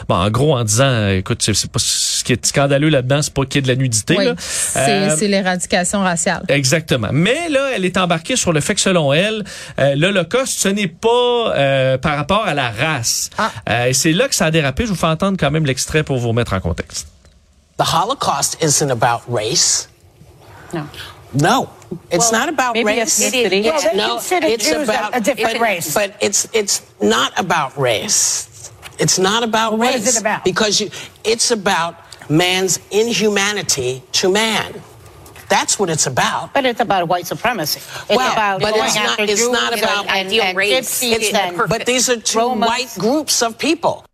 bon, 0.08 0.14
en 0.14 0.30
gros 0.30 0.56
en 0.56 0.64
disant, 0.64 1.08
écoute, 1.10 1.42
c'est 1.42 1.70
pas 1.70 1.78
ce 1.78 2.24
qui 2.24 2.32
est 2.32 2.46
scandaleux 2.46 2.88
là-dedans, 2.88 3.20
c'est 3.20 3.34
pas 3.34 3.44
qu'il 3.44 3.56
y 3.56 3.58
ait 3.58 3.62
de 3.62 3.68
la 3.68 3.76
nudité. 3.76 4.16
Oui, 4.16 4.24
c'est 4.38 5.28
l'éradication 5.28 6.00
raciale. 6.00 6.44
Exactement. 6.48 7.08
Mais 7.12 7.50
là, 7.50 7.72
elle 7.74 7.84
est 7.84 7.98
embarquée 7.98 8.36
sur 8.36 8.54
le 8.54 8.60
fait 8.60 8.74
que 8.76 8.80
selon 8.80 9.12
elle, 9.12 9.44
l'Holocauste, 9.94 10.58
ce 10.58 10.68
n'est 10.68 10.88
pas 10.88 11.98
par 11.98 12.16
rapport 12.16 12.46
à 12.46 12.54
la 12.54 12.70
race. 12.70 13.28
Ah. 13.36 13.88
et 13.88 13.92
c'est 13.92 14.12
là 14.12 14.26
que 14.26 14.34
ça 14.34 14.46
a 14.46 14.50
dérapé. 14.50 14.84
Je 14.84 14.90
vous 14.90 14.96
fais 14.96 15.06
entendre 15.06 15.36
quand 15.38 15.50
même 15.50 15.66
l'extrait 15.66 16.02
pour 16.02 16.16
vous 16.16 16.28
remettre 16.28 16.54
en 16.54 16.60
contexte. 16.60 17.08
The 17.76 17.84
Holocaust 17.84 18.62
isn't 18.62 18.90
about 18.90 19.30
race. 19.30 19.88
No. 20.72 20.88
No, 21.34 21.70
it's 22.10 22.30
well, 22.30 22.40
not 22.40 22.48
about 22.48 22.74
maybe 22.74 22.86
race. 22.86 23.20
Ethnicity. 23.20 23.64
Well, 23.64 23.82
yeah. 23.82 23.92
no, 23.92 24.16
it's 24.16 24.64
Jews 24.64 24.88
about 24.88 25.16
a 25.16 25.20
different 25.20 25.54
but, 25.54 25.60
race. 25.60 25.94
But 25.94 26.16
it's 26.20 26.48
it's 26.54 26.82
not 27.02 27.38
about 27.38 27.76
race. 27.76 28.72
It's 28.98 29.18
not 29.18 29.42
about 29.42 29.72
well, 29.72 29.80
race. 29.82 30.00
What 30.00 30.08
is 30.08 30.16
it 30.16 30.20
about? 30.20 30.44
Because 30.44 30.80
you, 30.80 30.90
it's 31.24 31.50
about 31.50 31.96
man's 32.30 32.78
inhumanity 32.90 34.02
to 34.12 34.30
man. 34.30 34.82
That's 35.48 35.78
what 35.78 35.90
it's 35.90 36.06
about. 36.06 36.54
But 36.54 36.64
it's 36.64 36.80
about 36.80 37.06
white 37.08 37.26
supremacy. 37.26 37.78
It's 37.78 38.08
well, 38.08 38.32
about 38.32 38.60
but 38.60 38.74
going 38.74 38.86
it's 38.86 38.96
not, 38.96 39.10
after 39.10 39.22
it's 39.24 39.40
Jews 39.40 39.50
not 39.50 39.78
about 39.78 40.06
and, 40.08 40.28
and, 40.28 40.40
and 40.40 40.56
race. 40.56 41.02
Gypsies 41.02 41.34
and 41.34 41.68
but 41.68 41.86
these 41.86 42.08
are 42.08 42.20
two 42.20 42.38
Romans. 42.38 42.68
white 42.68 42.94
groups 42.98 43.42
of 43.42 43.58
people. 43.58 44.04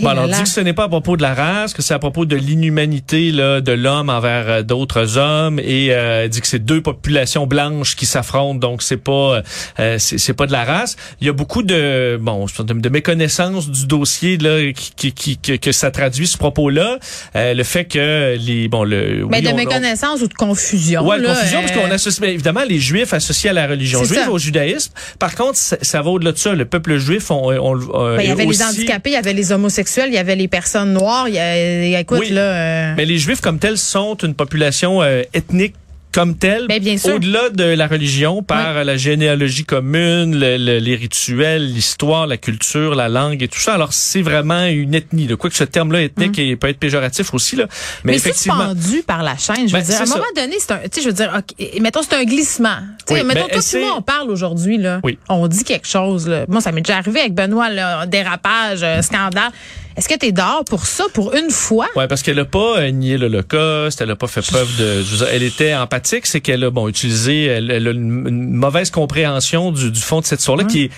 Bon, 0.00 0.08
alors, 0.08 0.24
on 0.24 0.28
dit 0.28 0.42
que 0.42 0.48
ce 0.48 0.60
n'est 0.60 0.72
pas 0.72 0.84
à 0.84 0.88
propos 0.88 1.16
de 1.16 1.22
la 1.22 1.34
race, 1.34 1.74
que 1.74 1.82
c'est 1.82 1.94
à 1.94 1.98
propos 1.98 2.24
de 2.24 2.36
l'inhumanité 2.36 3.30
là, 3.32 3.60
de 3.60 3.72
l'homme 3.72 4.08
envers 4.08 4.48
euh, 4.48 4.62
d'autres 4.62 5.18
hommes, 5.18 5.58
et 5.58 5.88
euh, 5.90 6.28
dit 6.28 6.40
que 6.40 6.46
c'est 6.46 6.58
deux 6.64 6.80
populations 6.80 7.46
blanches 7.46 7.96
qui 7.96 8.06
s'affrontent, 8.06 8.58
donc 8.58 8.82
c'est 8.82 8.96
pas 8.96 9.42
euh, 9.78 9.96
c'est 9.98 10.34
pas 10.34 10.46
de 10.46 10.52
la 10.52 10.64
race. 10.64 10.96
Il 11.20 11.26
y 11.26 11.30
a 11.30 11.32
beaucoup 11.32 11.62
de 11.62 12.18
bon 12.20 12.46
de, 12.58 12.72
de 12.72 12.88
méconnaissance 12.88 13.70
du 13.70 13.86
dossier 13.86 14.38
là 14.38 14.72
qui, 14.72 15.12
qui, 15.12 15.36
qui 15.36 15.58
que 15.58 15.72
ça 15.72 15.90
traduit 15.90 16.26
ce 16.26 16.38
propos-là, 16.38 16.98
euh, 17.36 17.54
le 17.54 17.64
fait 17.64 17.84
que 17.84 18.36
les 18.38 18.68
bon 18.68 18.84
le 18.84 19.26
mais 19.30 19.38
oui, 19.38 19.42
de 19.42 19.48
on, 19.50 19.56
méconnaissance 19.56 20.20
ou 20.22 20.28
de 20.28 20.34
confusion. 20.34 21.06
Ouais, 21.06 21.18
là, 21.18 21.34
confusion 21.34 21.60
parce 21.60 21.72
qu'on 21.72 21.90
euh, 21.90 21.94
associe 21.94 22.20
mais 22.20 22.32
évidemment 22.32 22.62
les 22.68 22.78
juifs 22.78 23.12
associés 23.12 23.50
à 23.50 23.52
la 23.52 23.66
religion 23.66 24.02
juive 24.04 24.18
ça. 24.24 24.30
au 24.30 24.38
judaïsme. 24.38 24.92
Par 25.18 25.34
contre, 25.34 25.56
ça, 25.56 25.76
ça 25.82 26.02
va 26.02 26.10
au-delà 26.10 26.32
de 26.32 26.38
ça. 26.38 26.54
Le 26.54 26.64
peuple 26.64 26.96
juif, 26.98 27.30
on, 27.30 27.48
on, 27.50 27.76
euh, 27.76 28.16
Ben, 28.16 28.22
il 28.22 28.28
y 28.28 28.30
avait 28.30 28.46
aussi- 28.46 28.58
les 28.58 28.64
handicapés, 28.64 29.10
il 29.10 29.14
y 29.14 29.16
avait 29.16 29.32
les 29.32 29.52
homosexuels, 29.62 30.08
il 30.08 30.14
y 30.14 30.18
avait 30.18 30.34
les 30.36 30.48
personnes 30.48 30.92
noires. 30.92 31.28
Il 31.28 31.34
y 31.34 31.38
a, 31.38 32.00
écoute, 32.00 32.18
Oui. 32.20 32.30
là. 32.30 32.40
euh, 32.40 32.94
Mais 32.96 33.04
les 33.04 33.18
Juifs 33.18 33.40
comme 33.40 33.58
tels 33.58 33.78
sont 33.78 34.14
une 34.16 34.34
population 34.34 35.02
euh, 35.02 35.22
ethnique 35.34 35.74
comme 36.12 36.36
telle, 36.36 36.66
Ben, 36.68 36.80
au-delà 37.12 37.48
de 37.50 37.64
la 37.64 37.86
religion, 37.86 38.42
par 38.42 38.84
la 38.84 38.96
généalogie 38.96 39.64
commune, 39.64 40.38
le- 40.38 40.56
le- 40.56 40.78
les 40.78 40.94
rituels, 40.96 41.72
l'histoire, 41.72 42.26
la 42.26 42.36
culture, 42.36 42.94
la 42.94 43.08
langue 43.08 43.42
et 43.42 43.48
tout 43.48 43.58
ça. 43.58 43.74
Alors 43.74 43.92
c'est 43.92 44.22
vraiment 44.22 44.64
une 44.66 44.94
ethnie. 44.94 45.26
De 45.26 45.34
quoi 45.34 45.50
que 45.50 45.56
ce 45.56 45.64
terme-là 45.64 46.02
ethnique 46.02 46.36
il 46.38 46.56
peut 46.58 46.68
être 46.68 46.78
péjoratif 46.78 47.32
aussi 47.34 47.56
là, 47.56 47.66
mais, 48.04 48.12
mais 48.12 48.16
effectivement. 48.18 48.74
suspendu 48.74 49.02
par 49.02 49.22
la 49.22 49.36
chaîne. 49.36 49.66
Je 49.68 49.72
veux 49.74 49.80
Ben, 49.80 49.82
dire, 49.82 49.96
à 49.98 50.02
un 50.02 50.06
ça. 50.06 50.14
moment 50.16 50.26
donné, 50.36 50.54
c'est 50.58 50.72
un, 50.72 50.78
tu 50.78 50.88
sais, 50.92 51.02
je 51.02 51.06
veux 51.08 51.14
dire, 51.14 51.32
ok, 51.36 51.80
mettons, 51.80 52.02
c'est 52.02 52.14
un 52.14 52.24
glissement. 52.24 52.76
Tu 53.06 53.14
sais, 53.14 53.20
Oui, 53.20 53.26
mettons, 53.26 53.46
ben, 53.50 53.60
toi, 53.60 53.80
moi, 53.80 53.94
on 53.98 54.02
parle 54.02 54.30
aujourd'hui, 54.30 54.78
là. 54.78 55.00
Oui. 55.02 55.18
On 55.28 55.48
dit 55.48 55.64
quelque 55.64 55.86
chose, 55.88 56.28
là. 56.28 56.44
Moi, 56.48 56.60
ça 56.60 56.72
m'est 56.72 56.82
déjà 56.82 56.98
arrivé 56.98 57.20
avec 57.20 57.34
Benoît, 57.34 57.70
là, 57.70 58.06
dérapage, 58.06 58.84
scandale. 59.02 59.50
Est-ce 59.96 60.08
que 60.08 60.16
t'es 60.16 60.32
dehors 60.32 60.64
pour 60.64 60.86
ça, 60.86 61.04
pour 61.12 61.34
une 61.34 61.50
fois? 61.50 61.86
Ouais, 61.96 62.08
parce 62.08 62.22
qu'elle 62.22 62.38
a 62.38 62.44
pas 62.44 62.78
euh, 62.78 62.90
nié 62.90 63.18
l'Holocauste, 63.18 64.00
elle 64.00 64.10
a 64.10 64.16
pas 64.16 64.26
fait 64.26 64.42
preuve 64.42 64.68
de. 64.78 65.04
elle 65.32 65.42
était 65.42 65.74
empathique, 65.74 66.26
c'est 66.26 66.40
qu'elle 66.40 66.64
a 66.64 66.70
bon 66.70 66.88
utilisé, 66.88 67.44
elle, 67.44 67.70
elle 67.70 67.88
a 67.88 67.90
une, 67.90 68.26
une 68.26 68.52
mauvaise 68.54 68.90
compréhension 68.90 69.70
du, 69.70 69.90
du 69.90 70.00
fond 70.00 70.20
de 70.20 70.24
cette 70.24 70.40
histoire-là 70.40 70.64
qui 70.64 70.84
est 70.84 70.90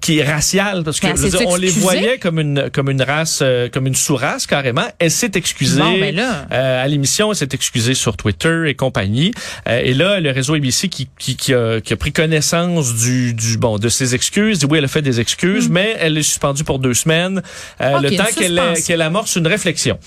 qui 0.00 0.18
est 0.18 0.24
raciale 0.24 0.82
parce 0.84 1.00
que 1.00 1.06
elle 1.06 1.16
je 1.16 1.22
veux 1.22 1.30
dire, 1.30 1.48
on 1.48 1.56
les 1.56 1.68
voyait 1.70 2.18
comme 2.18 2.38
une 2.40 2.68
comme 2.70 2.90
une 2.90 3.00
race 3.00 3.38
euh, 3.42 3.68
comme 3.68 3.86
une 3.86 3.94
sous-race 3.94 4.46
carrément 4.46 4.84
elle 4.98 5.10
s'est 5.10 5.30
excusée 5.34 5.80
Bon, 5.80 5.98
ben 5.98 6.14
là. 6.14 6.46
euh, 6.52 6.84
à 6.84 6.88
l'émission 6.88 7.30
elle 7.30 7.36
s'est 7.36 7.48
excusée 7.52 7.94
sur 7.94 8.16
Twitter 8.16 8.64
et 8.66 8.74
compagnie 8.74 9.32
Euh, 9.68 9.80
et 9.82 9.94
là 9.94 10.20
le 10.20 10.30
réseau 10.30 10.54
ABC 10.54 10.88
qui 10.88 11.08
qui, 11.18 11.36
qui, 11.36 11.54
a, 11.54 11.80
qui 11.80 11.92
a 11.92 11.96
pris 11.96 12.12
connaissance 12.12 12.94
du 12.96 13.34
du 13.34 13.56
bon 13.56 13.78
de 13.78 13.88
ses 13.88 14.14
excuses 14.14 14.58
dit 14.58 14.66
oui 14.68 14.78
elle 14.78 14.84
a 14.84 14.88
fait 14.88 15.00
des 15.02 15.20
excuses 15.20 15.68
mais 15.70 15.96
elle 15.98 16.18
est 16.18 16.22
suspendue 16.22 16.64
pour 16.64 16.78
deux 16.78 16.94
semaines 16.94 17.40
euh, 17.80 17.92
Mm. 17.92 17.94
Ok, 17.96 18.02
le 18.02 18.16
temps 18.16 18.24
qu'elle 18.36 18.58
suspension. 18.58 18.84
qu'elle 18.86 19.02
amorce 19.02 19.36
une 19.36 19.46
réflexion 19.46 19.98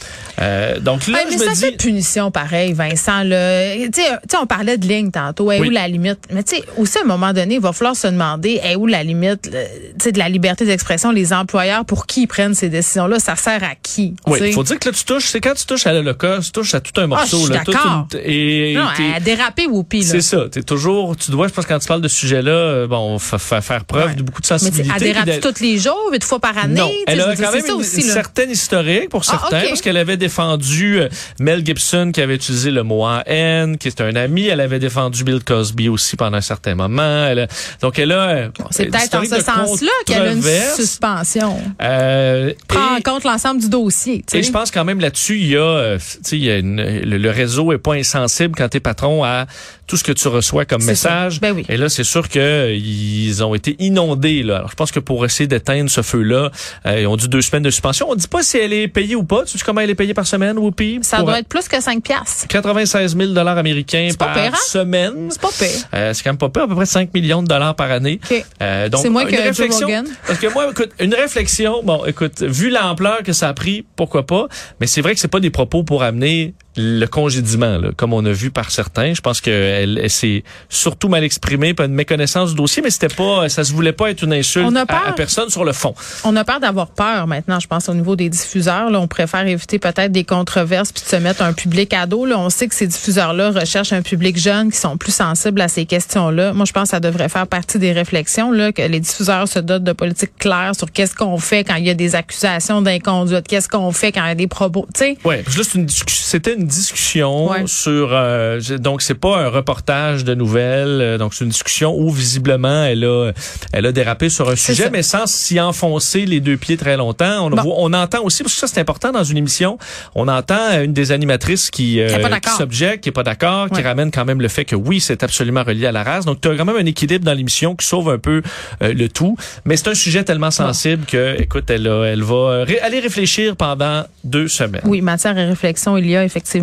euh, 0.42 0.80
donc 0.80 1.08
là 1.08 1.20
Ouais, 1.20 1.26
mais 1.30 1.38
je 1.38 1.44
ça 1.44 1.50
me 1.52 1.56
fait 1.56 1.72
dis 1.72 1.78
punition 1.78 2.30
pareil, 2.32 2.74
Vincent. 2.74 3.24
Là. 3.24 3.76
Tu 3.76 4.02
sais, 4.02 4.38
on 4.42 4.46
parlait 4.46 4.78
de 4.78 4.86
ligne 4.88 5.12
tantôt. 5.12 5.52
Est 5.52 5.60
Oui. 5.60 5.68
où 5.68 5.72
la 5.72 5.88
limite? 5.88 6.20
Mais 6.32 6.44
tu 6.44 6.58
sais, 6.58 6.64
aussi 6.78 6.98
à 6.98 7.02
un 7.02 7.06
moment 7.06 7.32
donné, 7.32 7.56
il 7.56 7.62
va 7.62 7.72
falloir 7.74 7.96
se 7.96 8.08
demander 8.08 8.60
est 8.64 8.76
où 8.76 8.86
la 8.88 9.04
limite? 9.04 9.45
De 9.50 10.20
la 10.20 10.30
liberté 10.30 10.66
d'expression, 10.66 11.12
les 11.12 11.34
employeurs, 11.34 11.86
pour 11.86 12.06
qui 12.06 12.24
ils 12.24 12.28
prennent 12.28 12.54
ces 12.54 12.70
décisions-là, 12.70 13.20
ça 13.20 13.36
sert 13.36 13.64
à 13.64 13.76
qui? 13.82 14.16
oui, 14.28 14.40
il 14.46 14.54
faut 14.54 14.64
dire 14.64 14.80
que 14.80 14.90
là 14.90 14.96
tu 14.96 15.04
touches, 15.04 15.28
c'est 15.28 15.42
quand 15.42 15.54
tu 15.54 15.66
touches 15.66 15.86
à 15.88 15.94
l'Holocauste, 15.94 16.46
tu 16.46 16.52
touches 16.52 16.74
à 16.76 16.80
tout 16.82 17.00
un 17.00 17.08
morceau 17.08 17.46
Ah, 17.50 17.54
là, 17.54 17.62
toute 17.66 17.74
d'accord. 17.74 18.08
une- 18.14 18.20
et 18.24 18.74
Non, 18.76 18.88
à 19.16 19.20
déraper 19.20 19.68
Whoopi. 19.68 20.04
C'est 20.04 20.22
ça. 20.22 20.46
T'es 20.52 20.64
toujours, 20.64 21.16
tu 21.16 21.32
dois, 21.32 21.48
je 21.48 21.54
pense, 21.54 21.66
quand 21.66 21.80
tu 21.80 21.88
parles 21.88 22.02
de 22.02 22.08
ce 22.08 22.16
sujet-là, 22.16 22.52
euh, 22.52 22.88
bon, 22.88 23.18
fa- 23.20 23.38
fa- 23.38 23.62
faire 23.62 23.86
preuve 23.86 24.08
Ouais. 24.10 24.16
de 24.16 24.24
beaucoup 24.24 24.42
de 24.42 24.48
Mais 24.50 24.58
sensibilité. 24.60 24.94
elle 24.96 25.04
dérape 25.04 25.26
puis 25.30 25.36
de- 25.38 25.42
tous 25.52 25.62
les 25.62 25.78
jours, 25.78 26.12
une 26.14 26.22
fois 26.22 26.40
par 26.40 26.58
année. 26.58 26.80
non, 26.80 26.92
elle 27.08 27.22
a 27.22 27.36
quand 27.36 27.52
même 27.52 27.66
une, 27.66 27.72
aussi, 27.74 28.02
une 28.02 28.08
là. 28.08 28.14
certaine 28.14 28.52
historique 28.52 29.10
pour 29.10 29.22
Ah, 29.28 29.32
certains, 29.40 29.68
parce 29.70 29.82
qu'elle 29.82 29.98
avait 29.98 30.18
défendu 30.18 31.00
euh, 31.00 31.10
Mel 31.40 31.66
Gibson 31.66 32.12
qui 32.14 32.22
avait 32.22 32.36
utilisé 32.36 32.72
le 32.72 32.84
mot 32.84 33.04
en 33.06 33.22
haine, 33.26 33.78
qui 33.78 33.88
est 33.88 34.02
un 34.02 34.16
ami. 34.16 34.48
Elle 34.48 34.62
avait 34.62 34.80
défendu 34.80 35.24
Bill 35.24 35.44
Cosby 35.44 35.90
aussi 35.90 36.16
pendant 36.16 36.38
un 36.38 36.42
certain 36.42 36.76
moment. 36.76 37.26
Elle 37.28 37.40
a- 37.40 37.48
donc 37.82 38.00
elle 38.00 38.12
a. 38.12 38.28
euh, 38.30 38.50
C'est 38.72 38.86
peut-être 38.86 39.16
en 39.16 39.22
historique 39.22 39.35
ce 39.40 39.46
sens-là 39.46 39.92
qu'elle 40.06 40.22
a 40.28 40.32
une 40.32 40.42
suspension. 40.76 41.58
Euh, 41.82 42.54
Prend 42.68 42.96
et- 42.96 43.00
en 43.00 43.02
compte 43.14 43.24
l'ensemble 43.24 43.62
du 43.62 43.70
dossier. 43.70 44.24
tu 44.30 44.38
et 44.38 44.44
je 44.44 44.52
pense 44.52 44.72
quand 44.72 44.86
même 44.86 45.00
là-dessus, 45.00 45.38
il 45.40 45.48
y 45.48 45.56
a, 45.58 45.62
euh, 45.62 45.98
tu 46.28 46.36
il 46.36 46.44
y 46.44 46.52
a 46.52 46.58
une- 46.58 46.82
le, 46.82 47.18
le 47.18 47.30
réseau 47.30 47.72
est 47.72 47.78
pas 47.78 47.94
insensible 47.94 48.56
quand 48.58 48.70
t'es 48.70 48.80
patron 48.80 49.24
à 49.24 49.46
tout 49.88 49.98
ce 49.98 50.04
que 50.04 50.12
tu 50.12 50.28
reçois 50.28 50.66
comme 50.66 50.84
message. 50.84 51.40
Ben 51.42 51.54
oui. 51.54 51.66
Et 51.70 51.78
là, 51.78 51.90
c'est 51.90 52.04
sûr 52.04 52.28
que 52.30 52.74
ils 52.74 53.44
ont 53.44 53.54
été 53.54 53.76
inondés. 53.80 54.44
Là. 54.44 54.58
Alors, 54.58 54.70
je 54.70 54.76
pense 54.76 54.92
que 54.92 55.00
pour 55.00 55.26
essayer 55.26 55.48
d'éteindre 55.48 55.90
ce 55.90 56.02
feu-là, 56.02 56.52
euh, 56.86 57.02
ils 57.02 57.08
ont 57.08 57.18
dû 57.18 57.28
deux 57.28 57.42
semaines 57.42 57.64
de 57.64 57.70
suspension. 57.70 58.08
On 58.10 58.16
dit 58.16 58.28
pas 58.28 58.44
si 58.44 58.58
elle 58.58 58.74
est 58.74 58.88
payée 58.88 59.16
ou 59.16 59.24
pas. 59.24 59.44
Tu 59.46 59.58
sais 59.58 59.64
comment 59.66 59.82
elle 59.82 59.90
est 59.90 59.96
payée 59.96 60.14
par 60.14 60.26
semaine, 60.28 60.58
Whoopi? 60.58 61.00
Ça 61.02 61.22
doit 61.22 61.40
être 61.40 61.48
plus 61.48 61.68
que 61.68 61.82
5 61.82 62.04
piastres. 62.04 62.48
96 62.48 63.16
000 63.18 63.34
dollars 63.34 63.58
américains 63.58 64.10
par 64.18 64.34
pire, 64.34 64.52
hein? 64.54 64.58
semaine. 64.68 65.30
C'est 65.30 65.42
pas 65.42 65.50
pire. 65.58 65.70
Euh, 65.94 66.14
c'est 66.14 66.24
quand 66.24 66.32
même 66.32 66.38
pas 66.38 66.50
pire, 66.50 66.64
à 66.64 66.68
peu 66.68 66.76
près 66.76 66.86
5 66.86 67.14
millions 67.14 67.44
de 67.44 67.48
dollars 67.48 67.76
par 67.76 67.92
année. 67.92 68.20
OK. 68.30 68.46
Euh, 68.62 68.90
donc, 68.90 69.02
C'est 69.02 69.10
moins 69.10 69.24
une 69.24 69.30
que 69.30 69.36
Joe 69.36 69.46
réflexion. 69.46 69.88
Rogan. 69.88 70.06
Parce 70.26 70.40
que 70.40 70.48
moi, 70.48 70.68
écoute, 70.72 70.92
une 71.00 71.14
réflexion, 71.14 71.82
bon, 71.84 72.06
écoute, 72.06 72.42
vu 72.42 72.70
l'ampleur 72.70 73.24
que 73.24 73.34
ça 73.34 73.50
a 73.50 73.54
pris, 73.54 73.86
pourquoi 73.96 74.26
pas, 74.26 74.48
mais 74.80 74.88
c'est 74.88 75.02
vrai 75.02 75.14
que 75.14 75.20
c'est 75.20 75.28
pas 75.28 75.40
des 75.40 75.50
propos 75.50 75.84
pour 75.84 76.04
amener 76.04 76.54
le 76.78 77.06
congédiement, 77.06 77.78
là, 77.78 77.90
comme 77.96 78.14
on 78.14 78.26
a 78.26 78.32
vu 78.32 78.52
par 78.52 78.72
certains. 78.72 79.14
Je 79.14 79.22
pense 79.22 79.42
qu'elle 79.42 79.98
elle, 80.02 80.10
s'est 80.10 80.44
surtout 80.70 81.08
mal 81.10 81.24
exprimée, 81.24 81.74
pas 81.74 81.86
une 81.86 81.94
méconnaissance 81.94 82.50
du 82.52 82.56
dossier, 82.56 82.82
mais 82.84 82.90
c'était 82.90 83.08
pas, 83.08 83.48
ça 83.50 83.64
se 83.64 83.74
voulait 83.74 83.94
pas 83.94 84.12
être 84.12 84.24
une 84.24 84.34
insulte 84.34 84.66
On 84.70 84.76
a 84.76 84.82
à, 84.82 84.86
peur. 84.86 85.08
à 85.08 85.14
personne 85.14 85.50
sur 85.50 85.64
le 85.64 85.74
fond. 85.74 85.94
On 86.24 86.36
a 86.36 86.44
peur 86.44 86.60
d'avoir 86.60 86.88
peur 86.88 87.28
maintenant, 87.28 87.60
je 87.60 87.68
pense, 87.68 87.88
au 87.90 87.94
niveau 87.94 88.16
des 88.16 88.30
diffuseurs. 88.30 88.90
Là, 88.90 89.00
on 89.00 89.08
préfère 89.08 89.46
éviter 89.48 89.80
peut-être 89.80 90.12
des 90.12 90.24
controverses 90.24 90.92
puis 90.92 91.04
de 91.04 91.08
se 91.08 91.16
mettre 91.16 91.42
un 91.42 91.54
public 91.54 91.94
à 91.94 92.06
dos. 92.06 92.26
Là, 92.26 92.38
on 92.40 92.50
sait 92.50 92.68
que 92.68 92.76
ces 92.76 92.88
diffuseurs-là 92.88 93.52
recherchent 93.52 93.94
un 93.94 94.02
public 94.02 94.38
jeune 94.38 94.72
qui 94.72 94.78
sont 94.78 94.98
plus 94.98 95.14
sensibles 95.14 95.62
à 95.62 95.68
ces 95.68 95.86
questions-là. 95.86 96.54
Moi, 96.54 96.66
je 96.66 96.72
pense 96.74 96.84
que 96.84 96.90
ça 96.90 97.00
devrait 97.00 97.30
faire 97.30 97.48
partie 97.48 97.80
des 97.80 97.92
réflexions, 97.94 98.52
là, 98.52 98.72
que 98.72 98.82
les 98.82 99.00
diffuseurs 99.00 99.48
se 99.48 99.60
dotent 99.60 99.84
de 99.84 99.94
politiques 99.94 100.38
claires 100.38 100.74
sur 100.78 100.92
qu'est-ce 100.92 101.16
qu'on 101.16 101.38
fait 101.38 101.64
quand 101.64 101.76
il 101.76 101.86
y 101.86 101.90
a 101.90 101.94
des 101.94 102.16
accusations 102.16 102.82
d'inconduite, 102.82 103.48
qu'est-ce 103.48 103.70
qu'on 103.70 103.92
fait 103.92 104.12
quand 104.12 104.24
il 104.26 104.30
y 104.30 104.32
a 104.32 104.36
des 104.36 104.48
propos. 104.48 104.88
Tu 104.94 105.00
sais, 105.00 105.18
Ouais, 105.24 105.38
là, 105.38 105.64
c'est 105.64 105.76
une 105.78 105.86
discussion- 105.86 106.26
c'était 106.26 106.54
une 106.56 106.65
discussion 106.68 107.50
Ouais. 107.50 107.64
sur 107.66 108.10
euh, 108.12 108.60
donc 108.80 109.02
c'est 109.02 109.16
pas 109.16 109.38
un 109.38 109.50
reportage 109.50 110.24
de 110.24 110.34
nouvelles, 110.36 111.00
euh, 111.02 111.18
donc 111.18 111.34
c'est 111.34 111.44
une 111.46 111.50
discussion 111.52 111.96
où 111.98 112.10
visiblement 112.12 112.84
elle 112.86 113.04
a 113.06 113.32
elle 113.74 113.86
a 113.86 113.92
dérapé 113.92 114.30
sur 114.30 114.50
un 114.50 114.56
sujet 114.56 114.84
ça. 114.86 114.90
mais 114.92 115.04
sans 115.04 115.26
s'y 115.28 115.60
enfoncer 115.60 116.26
les 116.26 116.40
deux 116.40 116.58
pieds 116.58 116.78
très 116.78 116.98
longtemps. 116.98 117.46
On, 117.46 117.50
Bon. 117.50 117.74
on 117.78 117.94
entend 117.94 118.22
aussi 118.24 118.44
parce 118.44 118.54
que 118.56 118.60
ça 118.60 118.68
c'est 118.68 118.80
important 118.82 119.12
dans 119.12 119.24
une 119.24 119.38
émission, 119.38 119.78
on 120.16 120.28
entend 120.28 120.82
une 120.84 120.94
des 120.94 121.12
animatrices 121.12 121.70
qui 121.72 122.00
euh, 122.02 122.08
Qui 122.10 122.16
est 122.16 122.20
pas 122.20 122.30
d'accord. 122.30 122.54
s'objecte, 122.58 123.04
qui 123.04 123.10
est 123.10 123.12
pas 123.12 123.24
d'accord, 123.24 123.70
qui 123.70 123.82
ramène 123.82 124.12
quand 124.12 124.26
même 124.26 124.42
le 124.42 124.48
fait 124.48 124.66
que 124.66 124.76
oui, 124.76 125.00
c'est 125.00 125.24
absolument 125.24 125.64
relié 125.64 125.86
à 125.88 125.92
la 125.92 126.04
race. 126.04 126.26
Donc 126.26 126.42
tu 126.42 126.48
as 126.50 126.56
quand 126.56 126.66
même 126.66 126.78
un 126.78 126.86
équilibre 126.86 127.26
dans 127.26 127.34
l'émission 127.34 127.76
qui 127.76 127.86
sauve 127.86 128.10
un 128.10 128.18
peu 128.20 128.42
euh, 128.82 128.94
le 128.94 129.08
tout, 129.10 129.38
mais 129.66 129.78
c'est 129.78 129.88
un 129.90 129.94
sujet 129.94 130.24
tellement 130.24 130.52
sensible 130.52 131.06
que 131.06 131.40
écoute, 131.42 131.70
elle 131.70 131.88
a- 131.88 132.04
elle 132.06 132.24
va 132.24 132.64
ré- 132.64 132.80
aller 132.80 133.00
réfléchir 133.00 133.56
pendant 133.56 134.04
deux 134.24 134.48
semaines. 134.48 134.82
oui, 134.86 135.02
matière 135.02 135.38
et 135.38 135.46
réflexion, 135.46 135.98
il 135.98 136.08
y 136.10 136.16
a 136.16 136.24
effectivement. 136.24 136.55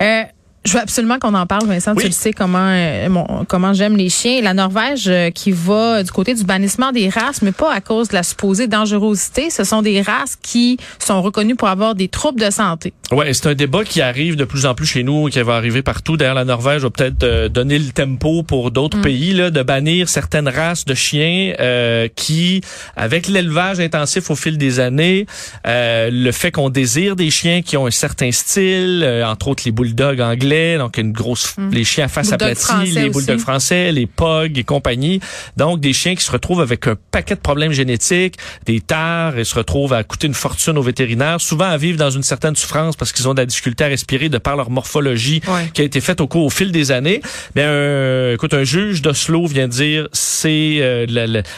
Euh, 0.00 0.24
Je 0.64 0.72
veux 0.74 0.80
absolument 0.80 1.18
qu'on 1.18 1.34
en 1.34 1.46
parle, 1.46 1.66
Vincent. 1.66 1.92
Oui. 1.96 2.02
Tu 2.02 2.08
le 2.08 2.12
sais 2.12 2.32
comment 2.32 2.58
euh, 2.68 3.08
mon- 3.08 3.44
comment 3.48 3.72
j'aime 3.72 3.96
les 3.96 4.10
chiens. 4.10 4.42
La 4.42 4.52
Norvège 4.54 5.04
euh, 5.06 5.30
qui 5.30 5.50
va 5.52 6.02
du 6.02 6.10
côté 6.10 6.34
du 6.34 6.44
bannissement 6.44 6.92
des 6.92 7.08
races, 7.08 7.40
mais 7.42 7.52
pas 7.52 7.72
à 7.72 7.80
cause 7.80 8.08
de 8.08 8.14
la 8.14 8.22
supposée 8.22 8.66
dangerosité. 8.66 9.50
Ce 9.50 9.64
sont 9.64 9.80
des 9.82 10.02
races 10.02 10.36
qui 10.42 10.76
sont 10.98 11.22
reconnues 11.22 11.54
pour 11.54 11.68
avoir 11.68 11.94
des 11.94 12.08
troubles 12.08 12.40
de 12.40 12.50
santé. 12.50 12.92
Ouais, 13.12 13.32
c'est 13.32 13.46
un 13.48 13.54
débat 13.54 13.84
qui 13.84 14.02
arrive 14.02 14.36
de 14.36 14.44
plus 14.44 14.66
en 14.66 14.74
plus 14.74 14.84
chez 14.84 15.04
nous, 15.04 15.28
qui 15.28 15.40
va 15.40 15.54
arriver 15.54 15.80
partout. 15.82 16.16
D'ailleurs, 16.18 16.34
la 16.34 16.44
Norvège 16.44 16.82
va 16.82 16.90
peut-être 16.90 17.22
euh, 17.22 17.48
donner 17.48 17.78
le 17.78 17.90
tempo 17.90 18.42
pour 18.42 18.70
d'autres 18.70 19.00
pays 19.00 19.32
là, 19.32 19.50
de 19.50 19.62
bannir 19.62 20.08
certaines 20.10 20.48
races 20.48 20.84
de 20.84 20.92
chiens 20.94 21.54
euh, 21.60 22.08
qui, 22.14 22.60
avec 22.96 23.28
l'élevage 23.28 23.80
intensif 23.80 24.30
au 24.30 24.34
fil 24.36 24.58
des 24.58 24.80
années, 24.80 25.24
euh, 25.66 26.10
le 26.12 26.32
fait 26.32 26.50
qu'on 26.50 26.68
désire 26.68 27.16
des 27.16 27.30
chiens 27.30 27.62
qui 27.62 27.76
ont 27.78 27.86
un 27.86 27.90
certain 27.92 28.32
style, 28.32 29.02
euh, 29.04 29.24
entre 29.24 29.48
autres 29.48 29.62
les 29.64 29.72
bulldogs 29.72 30.20
anglais, 30.20 30.57
donc 30.78 30.96
une 30.98 31.12
grosse, 31.12 31.54
les 31.72 31.84
chiens 31.84 32.06
à 32.06 32.08
face 32.08 32.32
aplatie, 32.32 32.90
les 32.92 33.10
bulldogs 33.10 33.38
français, 33.38 33.92
les 33.92 34.06
pogs 34.06 34.56
et 34.58 34.64
compagnie. 34.64 35.20
Donc 35.56 35.80
des 35.80 35.92
chiens 35.92 36.14
qui 36.14 36.24
se 36.24 36.30
retrouvent 36.32 36.60
avec 36.60 36.86
un 36.86 36.96
paquet 37.10 37.34
de 37.34 37.40
problèmes 37.40 37.72
génétiques, 37.72 38.36
des 38.66 38.80
tares 38.80 39.38
et 39.38 39.44
se 39.44 39.54
retrouvent 39.54 39.92
à 39.92 40.02
coûter 40.04 40.26
une 40.26 40.34
fortune 40.34 40.76
aux 40.78 40.82
vétérinaires, 40.82 41.40
souvent 41.40 41.66
à 41.66 41.76
vivre 41.76 41.98
dans 41.98 42.10
une 42.10 42.22
certaine 42.22 42.56
souffrance 42.56 42.96
parce 42.96 43.12
qu'ils 43.12 43.28
ont 43.28 43.34
de 43.34 43.40
la 43.40 43.46
difficulté 43.46 43.84
à 43.84 43.88
respirer 43.88 44.28
de 44.28 44.38
par 44.38 44.56
leur 44.56 44.70
morphologie 44.70 45.40
Ouais. 45.48 45.70
qui 45.72 45.80
a 45.82 45.84
été 45.84 46.00
faite 46.00 46.20
au 46.20 46.26
cours 46.26 46.44
au 46.44 46.50
fil 46.50 46.72
des 46.72 46.90
années. 46.92 47.20
Mais 47.54 47.62
un, 47.62 48.32
écoute, 48.34 48.54
un 48.54 48.64
juge 48.64 49.02
d'Oslo 49.02 49.46
vient 49.46 49.68
de 49.68 49.72
dire 49.72 50.08
c'est 50.12 50.78
euh, 50.80 51.06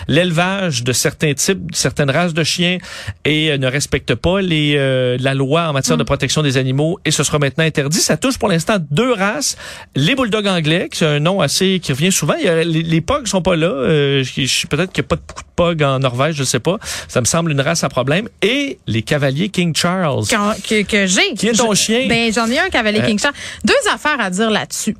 l'élevage 0.09 0.85
de 0.85 0.93
certains 0.93 1.35
types, 1.35 1.61
certaines 1.73 2.11
races 2.11 2.35
de 2.35 2.45
chiens 2.45 2.79
et 3.25 3.51
euh, 3.51 3.59
ne 3.59 3.67
respecte 3.67 4.15
pas 4.15 4.41
les 4.41 4.75
euh, 4.77 5.17
la 5.21 5.35
loi 5.35 5.69
en 5.69 5.73
matière 5.73 5.97
de 5.97 6.03
protection 6.05 6.43
des 6.43 6.57
animaux 6.57 6.99
et 7.05 7.11
ce 7.11 7.23
sera 7.23 7.39
maintenant 7.39 7.65
interdit. 7.65 7.99
Ça 7.99 8.17
touche 8.17 8.39
pour 8.39 8.49
l'instant 8.49 8.79
deux 8.91 9.13
races, 9.13 9.57
les 9.95 10.15
bulldogs 10.15 10.47
anglais, 10.47 10.89
qui 10.91 10.99
c'est 10.99 11.07
un 11.07 11.21
nom 11.21 11.41
assez 11.41 11.81
qui 11.81 11.93
revient 11.93 12.13
souvent. 12.13 12.35
Il 12.39 12.45
y 12.45 12.49
a, 12.49 12.63
les, 12.65 12.83
les 12.83 13.01
pogs 13.01 13.27
sont 13.27 13.43
pas 13.43 13.57
là. 13.57 13.67
Euh, 13.69 14.25
Peut-être 14.69 14.93
qu'il 14.93 15.03
n'y 15.03 15.07
a 15.07 15.09
pas 15.09 15.17
beaucoup 15.17 15.43
de 15.43 15.49
pogs 15.57 15.83
en 15.83 15.99
Norvège, 15.99 16.35
je 16.37 16.45
sais 16.45 16.61
pas. 16.61 16.79
Ça 17.09 17.21
me 17.21 17.27
semble 17.27 17.51
une 17.53 17.61
race 17.61 17.85
à 17.85 17.89
problème. 17.89 18.29
Et 18.43 18.79
les 18.87 19.03
cavaliers 19.03 19.49
King 19.49 19.75
Charles. 19.75 20.25
Quand- 20.29 20.55
que, 20.69 20.83
que 20.83 21.07
j'ai. 21.07 21.35
Qui 21.35 21.49
est 21.49 21.53
ton 21.53 21.73
Je- 21.75 21.81
chien? 21.81 22.07
Ben, 22.09 22.33
j'en 22.33 22.47
ai 22.51 22.59
un 22.59 22.69
cavalier 22.69 23.01
Euh. 23.01 23.07
King 23.07 23.19
Charles. 23.19 23.35
Deux 23.65 23.75
affaires 23.93 24.21
à 24.21 24.31
dire 24.31 24.51
là-dessus. 24.51 24.97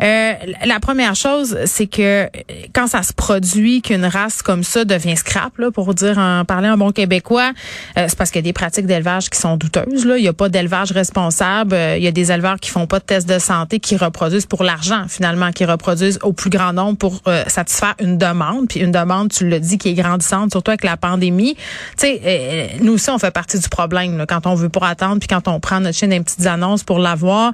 Euh, 0.00 0.32
la 0.64 0.80
première 0.80 1.14
chose, 1.14 1.56
c'est 1.66 1.86
que 1.86 2.02
euh, 2.24 2.26
quand 2.74 2.86
ça 2.86 3.02
se 3.02 3.12
produit 3.12 3.82
qu'une 3.82 4.04
race 4.04 4.42
comme 4.42 4.62
ça 4.64 4.84
devient 4.84 5.16
scrap, 5.16 5.56
là, 5.58 5.70
pour 5.70 5.94
dire 5.94 6.18
en 6.18 6.44
parler 6.44 6.68
en 6.68 6.76
bon 6.76 6.90
québécois, 6.92 7.52
c'est 7.96 8.16
parce 8.16 8.30
qu'il 8.30 8.38
y 8.40 8.44
a 8.44 8.48
des 8.48 8.52
pratiques 8.52 8.86
d'élevage 8.86 9.30
qui 9.30 9.38
sont 9.38 9.56
douteuses. 9.56 10.04
Là. 10.06 10.16
Il 10.18 10.22
n'y 10.22 10.28
a 10.28 10.32
pas 10.32 10.48
d'élevage 10.48 10.92
responsable. 10.92 11.76
Il 11.96 12.02
y 12.02 12.06
a 12.08 12.12
des 12.12 12.32
éleveurs 12.32 12.58
qui 12.60 12.70
font 12.70 12.86
pas 12.86 12.98
de 12.98 13.04
tests 13.12 13.28
de 13.28 13.38
santé, 13.38 13.78
qui 13.78 13.96
reproduisent 13.96 14.46
pour 14.46 14.64
l'argent, 14.64 15.04
finalement, 15.08 15.50
qui 15.52 15.64
reproduisent 15.64 16.18
au 16.22 16.32
plus 16.32 16.48
grand 16.50 16.72
nombre 16.72 16.96
pour 16.96 17.20
euh, 17.26 17.42
satisfaire 17.46 17.94
une 18.00 18.16
demande. 18.16 18.68
Puis 18.68 18.80
une 18.80 18.92
demande, 18.92 19.30
tu 19.30 19.46
le 19.46 19.60
dis, 19.60 19.76
qui 19.78 19.90
est 19.90 19.94
grandissante, 19.94 20.50
surtout 20.52 20.70
avec 20.70 20.84
la 20.84 20.96
pandémie. 20.96 21.54
Tu 21.54 21.60
sais, 22.06 22.20
euh, 22.24 22.66
nous 22.80 22.94
aussi, 22.94 23.10
on 23.10 23.18
fait 23.18 23.30
partie 23.30 23.58
du 23.58 23.68
problème. 23.68 24.16
là, 24.16 24.24
quand 24.26 24.46
on 24.46 24.54
veut 24.54 24.68
pas 24.70 24.88
attendre, 24.88 25.18
puis 25.18 25.28
quand 25.28 25.46
on 25.48 25.60
prend 25.60 25.80
notre 25.80 26.00
dans 26.02 26.08
les 26.08 26.20
petites 26.20 26.46
annonces 26.46 26.82
pour 26.84 26.98
l'avoir, 26.98 27.52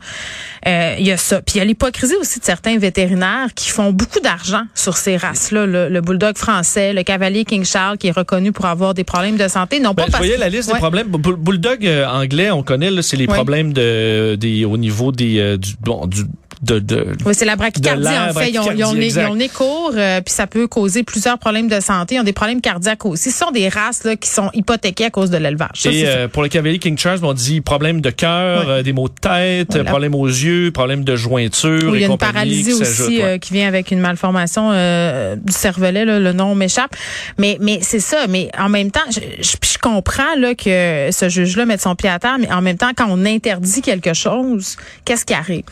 euh, 0.67 0.95
il 0.99 1.07
y 1.07 1.11
a 1.13 1.17
ça. 1.17 1.43
Puis 1.43 1.57
il 1.57 1.59
y 1.59 1.61
a 1.61 1.65
l'hypocrisie 1.65 2.15
aussi 2.21 2.39
de 2.39 2.45
certains 2.45 2.79
vétérinaires 2.79 3.49
qui 3.55 3.69
font 3.71 3.91
beaucoup 3.93 4.21
d'argent 4.21 4.63
sur 4.75 4.97
ces 4.97 5.17
races-là. 5.17 5.67
Le, 5.67 5.89
le 5.89 6.01
bulldog 6.01 6.37
français, 6.39 6.93
le 6.93 7.03
cavalier 7.03 7.45
King 7.45 7.65
Charles, 7.65 7.99
qui 7.99 8.07
est 8.09 8.17
reconnu 8.17 8.53
pour 8.53 8.67
avoir 8.67 8.95
des 8.95 9.05
problèmes 9.05 9.37
de 9.37 9.49
santé, 9.49 9.81
non 9.81 9.91
Ben, 9.91 9.97
pas 9.97 10.07
je 10.07 10.11
parce 10.13 10.25
voyais 10.25 10.37
la 10.39 10.49
liste 10.49 10.69
Ouais. 10.69 10.75
des 10.75 10.79
problèmes. 10.81 11.09
Bull- 11.09 11.37
Bulldog 11.37 11.85
euh, 11.87 12.07
anglais, 12.07 12.51
on 12.51 12.63
connaît, 12.63 12.91
c'est 13.03 13.17
les 13.17 13.27
problèmes 13.27 13.73
de, 13.73 14.37
des, 14.39 14.65
au 14.65 14.77
niveau 14.77 15.11
des, 15.13 15.39
euh, 15.41 15.48
du, 15.57 15.75
bon, 15.81 16.07
du, 16.07 16.25
de, 16.63 16.79
de, 16.79 17.07
Oui, 17.25 17.35
c'est 17.35 17.45
la 17.45 17.57
brachycardie, 17.57 18.07
en 18.07 18.33
fait. 18.33 18.51
Ils 18.51 18.59
ont, 18.59 18.73
ils 18.73 18.85
ont, 18.85 18.95
ils 18.95 19.19
ont 19.21 19.35
nez 19.35 19.49
court, 19.49 19.93
euh, 19.95 20.21
puis 20.21 20.33
ça 20.35 20.47
peut 20.47 20.67
causer 20.67 21.03
plusieurs 21.03 21.39
problèmes 21.39 21.69
de 21.69 21.81
santé. 21.81 22.17
Ils 22.17 22.21
ont 22.21 22.25
des 22.25 22.33
problèmes 22.33 22.61
cardiaques 22.61 23.05
aussi. 23.07 23.31
Ce 23.31 23.39
sont 23.39 23.51
des 23.51 23.69
races 23.69 24.05
là, 24.05 24.17
qui 24.17 24.29
sont 24.29 24.51
hypothéquées 24.55 25.07
à 25.07 25.11
cause 25.11 25.31
de 25.31 25.37
l'élevage. 25.37 25.87
Et 25.87 26.05
euh, 26.07 26.29
pour 26.29 26.43
le 26.43 26.49
cavalier 26.49 26.79
King 26.79 26.97
Charles, 26.99 27.21
on 27.23 27.33
dit 27.33 27.61
problème 27.61 28.01
de 28.01 28.11
cœur, 28.11 28.69
euh, 28.69 28.83
des 28.83 28.93
maux 28.93 29.09
de 29.09 29.15
tête, 29.15 29.73
Voilà. 29.73 29.85
problème 29.91 30.15
aux 30.15 30.27
yeux, 30.27 30.71
problème 30.73 31.05
de 31.05 31.17
jointure 31.17 31.91
Oui, 31.91 31.99
il 31.99 32.01
y 32.01 32.03
et 32.03 32.07
a 32.07 32.09
une 32.09 32.19
paralysie 32.19 32.75
qui 32.75 32.83
aussi 32.83 33.03
ouais. 33.19 33.23
euh, 33.25 33.39
qui 33.39 33.53
vient 33.53 33.69
avec 33.69 33.91
une 33.91 34.01
malformation 34.01 34.71
euh, 34.73 35.37
du 35.37 35.53
cervelet, 35.53 36.05
là, 36.05 36.19
le 36.19 36.33
nom 36.33 36.55
m'échappe. 36.55 36.95
Mais 37.39 37.57
mais 37.61 37.79
c'est 37.83 38.01
ça. 38.01 38.27
Mais 38.29 38.51
en 38.59 38.69
même 38.69 38.91
temps, 38.91 39.01
je, 39.11 39.21
je, 39.43 39.57
je 39.63 39.79
comprends 39.79 40.35
là 40.37 40.55
que 40.55 41.11
ce 41.13 41.29
juge-là 41.29 41.67
mette 41.67 41.81
son 41.83 41.95
pied 41.95 42.09
à 42.09 42.19
terre, 42.19 42.39
mais 42.41 42.51
en 42.53 42.63
même 42.63 42.77
temps, 42.77 42.91
quand 42.97 43.07
on 43.09 43.25
interdit 43.25 43.81
quelque 43.83 44.15
chose, 44.15 44.77
qu'est-ce 45.05 45.25
qui 45.25 45.35
arrive? 45.35 45.65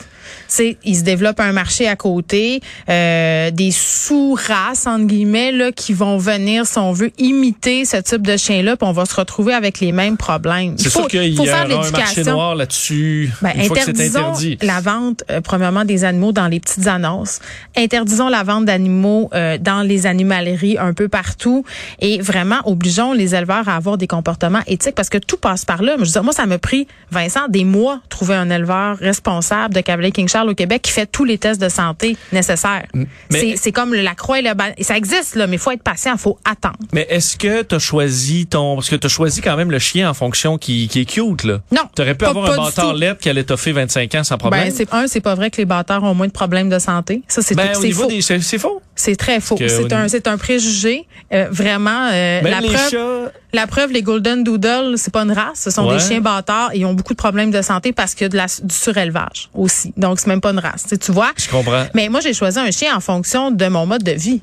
C'est, 0.49 0.75
il 0.85 0.97
se 0.97 1.02
développe 1.02 1.40
un 1.40 1.52
marché 1.52 1.88
à 1.88 1.97
côté, 1.97 2.61
euh, 2.88 3.50
des 3.50 3.71
sous-races 3.71 4.87
entre 4.87 5.06
guillemets 5.06 5.52
là 5.52 5.73
qui 5.73 5.92
vont 5.92 6.18
venir, 6.18 6.66
si 6.66 6.78
on 6.78 6.92
veut, 6.92 7.11
imiter 7.18 7.85
ce 7.85 7.97
type 7.99 8.23
de 8.23 8.37
chien-là, 8.37 8.76
puis 8.76 8.88
on 8.88 8.92
va 8.92 9.04
se 9.04 9.14
retrouver 9.14 9.54
avec 9.54 9.80
les 9.80 9.92
mêmes 9.92 10.16
problèmes. 10.16 10.75
C'est 10.76 10.85
Il 10.87 10.90
faut, 10.90 11.00
sûr 11.00 11.09
qu'il 11.09 11.33
y 11.33 11.47
faire 11.47 11.68
de 11.68 11.75
aura 11.75 11.87
un 11.87 11.90
marché 11.90 12.25
noir 12.25 12.54
là-dessus 12.54 13.30
Ben, 13.42 13.52
interdisons 13.59 14.18
interdit. 14.18 14.59
la 14.62 14.80
vente, 14.80 15.25
euh, 15.30 15.40
premièrement, 15.40 15.85
des 15.85 16.04
animaux 16.04 16.33
dans 16.33 16.49
les 16.49 16.61
petites 16.61 16.87
annonces. 16.87 17.40
Interdisons 17.76 18.28
la 18.28 18.42
vente 18.42 18.64
d'animaux 18.64 19.30
euh, 19.35 19.59
dans 19.59 19.83
les 19.83 20.06
animaleries 20.06 20.78
un 20.78 20.92
peu 20.92 21.09
partout. 21.09 21.64
Et 22.00 22.21
vraiment, 22.21 22.61
obligeons 22.64 23.12
les 23.12 23.35
éleveurs 23.35 23.68
à 23.68 23.76
avoir 23.76 23.99
des 23.99 24.06
comportements 24.06 24.62
éthiques 24.66 24.95
parce 24.95 25.09
que 25.09 25.18
tout 25.18 25.37
passe 25.37 25.64
par 25.64 25.83
là. 25.83 25.95
Je 25.99 26.04
veux 26.04 26.06
dire, 26.06 26.25
moi, 26.25 26.33
ça 26.33 26.47
m'a 26.47 26.59
pris, 26.59 26.87
Vincent, 27.11 27.49
des 27.49 27.64
mois 27.64 28.00
trouver 28.09 28.35
un 28.35 28.50
éleveur 28.50 28.97
responsable 28.99 29.75
de 29.75 29.80
Cavalier 29.80 30.12
King 30.12 30.28
Charles 30.28 30.49
au 30.50 30.54
Québec 30.54 30.65
qui 30.82 30.92
fait 30.92 31.06
tous 31.06 31.25
les 31.25 31.38
tests 31.38 31.61
de 31.61 31.68
santé 31.68 32.16
nécessaires. 32.32 32.85
C'est- 33.30 33.73
comme 33.73 33.94
la 33.94 34.14
croix 34.14 34.38
et 34.38 34.42
le 34.42 34.54
ban- 34.54 34.73
Ça 34.80 34.96
existe, 34.96 35.35
là, 35.37 35.46
mais 35.46 35.56
il 35.56 35.58
faut 35.58 35.70
être 35.70 35.82
patient, 35.82 36.12
il 36.14 36.18
faut 36.18 36.38
attendre. 36.44 36.76
Mais 36.92 37.06
est-ce 37.11 37.37
que 37.37 37.62
tu 37.62 37.75
as 37.75 37.78
choisi 37.78 38.46
ton 38.46 38.75
parce 38.76 38.88
que 38.88 38.96
tu 38.96 39.06
as 39.06 39.11
choisi 39.11 39.40
quand 39.40 39.56
même 39.56 39.70
le 39.70 39.78
chien 39.78 40.08
en 40.08 40.14
fonction 40.14 40.56
qui, 40.58 40.88
qui 40.88 41.00
est 41.00 41.04
cute 41.04 41.44
là. 41.44 41.61
Non, 41.73 41.82
Tu 41.94 42.02
aurais 42.02 42.14
pu 42.14 42.25
pas- 42.25 42.30
avoir 42.30 42.46
pas 42.46 42.52
un 42.54 42.56
bâtard 42.64 42.94
lettre 42.94 43.20
qui 43.20 43.28
allait 43.28 43.44
t'offrir 43.44 43.75
25 43.75 44.14
ans 44.14 44.25
sans 44.25 44.38
problème. 44.38 44.64
Ben, 44.64 44.73
c'est 44.75 44.92
un, 44.92 45.06
c'est 45.06 45.20
pas 45.20 45.35
vrai 45.35 45.50
que 45.50 45.56
les 45.58 45.64
bâtards 45.64 46.02
ont 46.04 46.14
moins 46.14 46.26
de 46.28 46.32
problèmes 46.32 46.68
de 46.68 46.78
santé. 46.78 47.23
Ça, 47.28 47.42
c'est 47.42 47.54
Ben, 47.54 47.75
faux. 47.75 48.06
des 48.06 48.20
c'est 48.23 48.58
faux. 48.58 48.80
C'est 48.96 49.14
très 49.16 49.40
faux. 49.40 49.56
C'est 49.58 49.92
un, 49.92 50.08
c'est 50.08 50.26
un 50.26 50.38
préjugé. 50.38 51.06
Euh, 51.32 51.46
vraiment, 51.50 52.08
euh, 52.12 52.40
la 52.42 52.60
les 52.60 52.68
preuve, 52.68 52.90
chats 52.90 53.32
la 53.52 53.66
preuve, 53.66 53.92
les 53.92 54.02
Golden 54.02 54.42
Doodle, 54.44 54.94
c'est 54.96 55.12
pas 55.12 55.22
une 55.22 55.32
race. 55.32 55.60
Ce 55.60 55.70
sont 55.70 55.86
Ouais. 55.86 55.96
des 55.96 56.02
chiens 56.02 56.20
bâtards 56.20 56.70
et 56.74 56.78
ils 56.78 56.84
ont 56.86 56.94
beaucoup 56.94 57.12
de 57.12 57.18
problèmes 57.18 57.50
de 57.50 57.62
santé 57.62 57.92
parce 57.92 58.14
qu'il 58.14 58.24
y 58.24 58.26
a 58.26 58.28
de 58.28 58.36
la, 58.36 58.46
du 58.46 58.74
surélevage 58.74 59.48
aussi. 59.54 59.92
Donc, 59.96 60.18
c'est 60.20 60.26
même 60.28 60.40
pas 60.40 60.50
une 60.50 60.58
race. 60.58 60.82
Tu 60.84 60.88
sais, 60.90 60.98
Tu 60.98 61.12
vois? 61.12 61.32
Je 61.36 61.48
comprends. 61.48 61.84
Mais 61.94 62.08
moi, 62.08 62.20
j'ai 62.20 62.32
choisi 62.34 62.58
un 62.58 62.70
chien 62.70 62.94
en 62.96 63.00
fonction 63.00 63.50
de 63.50 63.66
mon 63.68 63.86
mode 63.86 64.02
de 64.02 64.12
vie. 64.12 64.40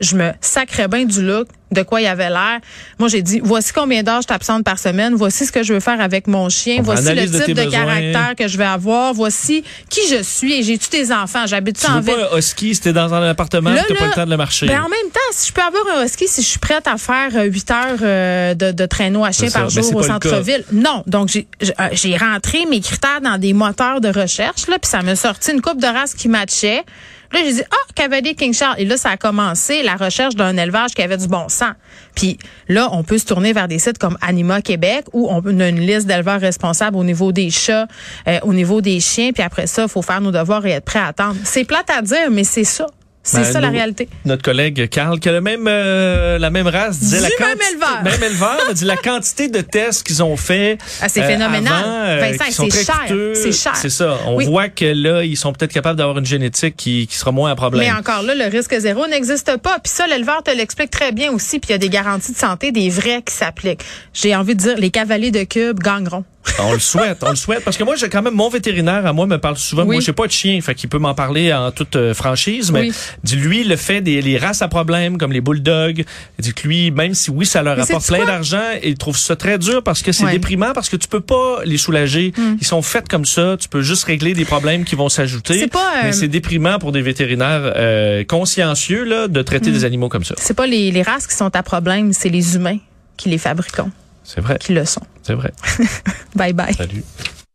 Je 0.00 0.16
me 0.16 0.32
sacrais 0.40 0.88
bien 0.88 1.04
du 1.04 1.24
look, 1.24 1.48
de 1.70 1.82
quoi 1.82 2.00
il 2.00 2.06
avait 2.06 2.30
l'air. 2.30 2.60
Moi, 2.98 3.08
j'ai 3.08 3.22
dit, 3.22 3.40
voici 3.42 3.72
combien 3.72 4.02
d'heures 4.02 4.22
je 4.22 4.26
t'absente 4.26 4.64
par 4.64 4.78
semaine, 4.78 5.14
voici 5.14 5.46
ce 5.46 5.52
que 5.52 5.62
je 5.62 5.74
veux 5.74 5.80
faire 5.80 6.00
avec 6.00 6.26
mon 6.26 6.48
chien, 6.48 6.76
On 6.80 6.82
voici 6.82 7.14
le 7.14 7.26
de 7.26 7.44
type 7.44 7.56
de, 7.56 7.64
caractère 7.64 8.34
que 8.36 8.48
je 8.48 8.56
vais 8.56 8.64
avoir, 8.64 9.12
voici 9.12 9.64
qui 9.90 10.00
je 10.08 10.22
suis 10.22 10.54
et 10.54 10.62
j'ai-tu 10.62 10.88
des 10.90 11.12
enfants, 11.12 11.46
j'habite 11.46 11.84
en 11.88 12.00
ville. 12.00 12.14
pas 12.14 12.34
un 12.34 12.38
husky 12.38 12.74
si 12.74 12.80
t'es 12.80 12.92
dans 12.92 13.12
un 13.12 13.28
appartement, 13.28 13.74
t'as 13.74 13.94
pas 13.94 14.06
le 14.06 14.12
temps 14.12 14.24
de 14.24 14.30
le 14.30 14.36
marcher? 14.36 14.66
Ben, 14.66 14.80
en 14.80 14.88
même 14.88 15.10
temps, 15.12 15.20
si 15.32 15.48
je 15.48 15.52
peux 15.52 15.62
avoir 15.62 15.98
un 15.98 16.04
husky, 16.04 16.26
si 16.26 16.42
je 16.42 16.46
suis 16.46 16.58
prête 16.58 16.86
à 16.86 16.96
faire 16.96 17.30
euh, 17.34 17.44
8 17.44 17.70
heures 17.70 17.98
euh, 18.02 18.54
de, 18.54 18.72
de 18.72 18.86
traîneau 18.86 19.24
à 19.24 19.32
chien 19.32 19.48
ça, 19.48 19.60
par 19.60 19.70
jour 19.70 19.94
au 19.94 20.02
centre-ville, 20.02 20.64
non. 20.72 21.02
Donc, 21.06 21.28
j'ai 21.28 21.46
euh, 21.62 21.88
j'ai 21.92 22.16
rentré 22.16 22.66
mes 22.66 22.80
critères 22.80 23.20
dans 23.22 23.38
des 23.38 23.52
moteurs 23.52 24.00
de 24.00 24.08
recherche, 24.08 24.66
là, 24.68 24.78
puis 24.78 24.88
ça 24.90 25.02
m'a 25.02 25.16
sorti 25.16 25.52
une 25.52 25.60
coupe 25.60 25.80
de 25.80 25.86
race 25.86 26.14
qui 26.14 26.28
matchait. 26.28 26.84
Là, 27.32 27.40
j'ai 27.44 27.52
dit, 27.52 27.62
ah, 27.70 27.92
Cavalier 27.94 28.34
King 28.34 28.54
Charles. 28.54 28.76
Et 28.78 28.84
là, 28.84 28.96
ça 28.96 29.10
a 29.10 29.16
commencé 29.16 29.82
la 29.82 29.96
recherche 29.96 30.34
d'un 30.34 30.56
élevage 30.56 30.94
qui 30.94 31.02
avait 31.02 31.16
du 31.16 31.28
bon 31.28 31.48
sens. 31.48 31.74
Puis 32.14 32.38
là, 32.68 32.88
on 32.92 33.04
peut 33.04 33.18
se 33.18 33.26
tourner 33.26 33.52
vers 33.52 33.68
des 33.68 33.78
sites 33.78 33.98
comme 33.98 34.16
Anima 34.20 34.62
Québec 34.62 35.04
où 35.12 35.28
on 35.30 35.40
a 35.60 35.68
une 35.68 35.80
liste 35.80 36.06
d'éleveurs 36.06 36.40
responsables 36.40 36.96
au 36.96 37.04
niveau 37.04 37.32
des 37.32 37.50
chats, 37.50 37.86
euh, 38.26 38.38
au 38.42 38.54
niveau 38.54 38.80
des 38.80 39.00
chiens. 39.00 39.32
Puis 39.32 39.42
après 39.42 39.66
ça, 39.66 39.82
il 39.82 39.88
faut 39.88 40.02
faire 40.02 40.20
nos 40.20 40.32
devoirs 40.32 40.64
et 40.66 40.70
être 40.70 40.84
prêt 40.84 41.00
à 41.00 41.06
attendre. 41.06 41.36
C'est 41.44 41.64
plate 41.64 41.90
à 41.90 42.02
dire, 42.02 42.30
mais 42.30 42.44
c'est 42.44 42.64
ça. 42.64 42.86
C'est 43.30 43.42
Ben, 43.42 43.52
ça 43.52 43.60
la 43.60 43.68
réalité. 43.68 44.08
Notre 44.24 44.42
collègue 44.42 44.88
Carl, 44.88 45.20
qui 45.20 45.28
a 45.28 45.32
le 45.32 45.42
même, 45.42 45.66
euh, 45.68 46.38
la 46.38 46.48
même 46.48 46.66
race, 46.66 46.98
disait 46.98 47.18
Du 47.18 47.22
la 47.24 47.28
même 47.28 47.38
quantité, 47.38 47.72
éleveur. 47.72 48.02
même 48.02 48.22
éleveur, 48.22 48.58
dit 48.72 48.84
la 48.86 48.96
quantité 48.96 49.48
de 49.48 49.60
tests 49.60 50.06
qu'ils 50.06 50.22
ont 50.22 50.36
fait. 50.36 50.78
Ah, 51.02 51.08
c'est 51.10 51.22
euh, 51.22 51.26
phénoménal. 51.26 51.84
euh, 51.86 52.18
Vincent, 52.38 52.66
c'est 52.70 52.84
cher. 52.84 53.04
C'est 53.34 53.52
cher. 53.52 53.76
C'est 53.76 53.90
ça. 53.90 54.16
On 54.26 54.36
Oui. 54.36 54.46
voit 54.46 54.68
que 54.70 54.86
là, 54.86 55.22
ils 55.24 55.36
sont 55.36 55.52
peut-être 55.52 55.72
capables 55.74 55.98
d'avoir 55.98 56.16
une 56.18 56.24
génétique 56.24 56.74
qui, 56.76 57.06
qui 57.06 57.16
sera 57.16 57.30
moins 57.32 57.50
un 57.50 57.54
problème. 57.56 57.82
Mais 57.82 57.92
encore 57.92 58.22
là, 58.22 58.34
le 58.34 58.44
risque 58.46 58.74
zéro 58.78 59.06
n'existe 59.08 59.58
pas. 59.58 59.78
Puis 59.78 59.92
ça, 59.92 60.06
l'éleveur 60.06 60.42
te 60.42 60.50
l'explique 60.50 60.90
très 60.90 61.12
bien 61.12 61.30
aussi. 61.30 61.58
Puis 61.58 61.68
il 61.68 61.72
y 61.72 61.74
a 61.74 61.78
des 61.78 61.90
garanties 61.90 62.32
de 62.32 62.38
santé, 62.38 62.72
des 62.72 62.88
vrais 62.88 63.20
qui 63.22 63.34
s'appliquent. 63.34 63.82
J'ai 64.14 64.34
envie 64.34 64.54
de 64.54 64.60
dire, 64.60 64.76
les 64.78 64.90
cavaliers 64.90 65.30
de 65.30 65.44
cube 65.44 65.80
gagneront. 65.80 66.24
On 66.60 66.72
le 66.72 66.78
souhaite, 66.78 67.18
on 67.22 67.30
le 67.30 67.36
souhaite. 67.36 67.64
Parce 67.64 67.76
que 67.76 67.84
moi, 67.84 67.96
j'ai 67.96 68.08
quand 68.08 68.22
même 68.22 68.34
mon 68.34 68.48
vétérinaire 68.48 69.06
à 69.06 69.12
moi 69.12 69.26
me 69.26 69.38
parle 69.38 69.56
souvent. 69.56 69.82
Oui. 69.84 69.96
Moi, 69.96 70.00
j'ai 70.00 70.12
pas 70.12 70.26
de 70.26 70.32
chien, 70.32 70.60
fait 70.60 70.74
qu'il 70.74 70.88
peut 70.88 70.98
m'en 70.98 71.14
parler 71.14 71.52
en 71.52 71.70
toute 71.70 71.96
euh, 71.96 72.14
franchise. 72.14 72.72
Mais 72.72 72.80
Oui. 72.80 73.36
lui, 73.36 73.64
le 73.64 73.76
fait 73.76 74.00
des 74.00 74.20
les 74.22 74.38
races 74.38 74.62
à 74.62 74.68
problème 74.68 75.18
comme 75.18 75.32
les 75.32 75.40
bulldogs, 75.40 76.04
dit 76.38 76.54
que 76.54 76.66
lui, 76.66 76.90
même 76.90 77.14
si 77.14 77.30
oui, 77.30 77.46
ça 77.46 77.62
leur 77.62 77.76
Mais 77.76 77.82
apporte 77.82 78.06
plein 78.06 78.24
d'argent, 78.24 78.62
il 78.82 78.96
trouve 78.96 79.16
ça 79.18 79.36
très 79.36 79.58
dur 79.58 79.82
parce 79.82 80.02
que 80.02 80.12
c'est 80.12 80.24
Ouais. 80.24 80.30
Hmm. 80.30 80.32
déprimant, 80.34 80.72
parce 80.74 80.88
que 80.88 80.96
tu 80.96 81.08
peux 81.08 81.20
pas 81.20 81.60
les 81.64 81.78
soulager. 81.78 82.32
Ils 82.60 82.66
sont 82.66 82.82
faits 82.82 83.08
comme 83.08 83.24
ça. 83.24 83.56
Tu 83.60 83.68
peux 83.68 83.82
juste 83.82 84.04
régler 84.04 84.34
des 84.34 84.44
problèmes 84.44 84.84
qui 84.84 84.94
vont 84.94 85.08
s'ajouter. 85.08 85.58
C'est 85.58 85.68
pas, 85.68 85.78
euh, 85.98 86.00
Mais 86.04 86.12
c'est 86.12 86.28
déprimant 86.28 86.78
pour 86.78 86.92
des 86.92 87.02
vétérinaires 87.02 87.72
euh, 87.76 88.24
consciencieux 88.24 89.04
là 89.04 89.28
de 89.28 89.40
Hmm. 89.40 89.44
traiter 89.44 89.70
des 89.70 89.84
animaux 89.84 90.08
comme 90.08 90.24
ça. 90.24 90.34
C'est 90.38 90.54
pas 90.54 90.66
les, 90.66 90.90
les 90.90 91.02
races 91.02 91.26
qui 91.26 91.34
sont 91.36 91.54
à 91.54 91.62
problème, 91.62 92.12
c'est 92.12 92.28
les 92.28 92.56
humains 92.56 92.78
qui 93.16 93.28
les 93.28 93.38
fabriquons, 93.38 93.90
C'est 94.28 94.42
vrai, 94.42 94.58
qui 94.58 94.74
le 94.74 94.84
sont. 94.84 95.00
c'est 95.22 95.32
vrai. 95.32 95.52
Bye 96.36 96.52
bye. 96.52 96.74
Salut. 96.74 97.02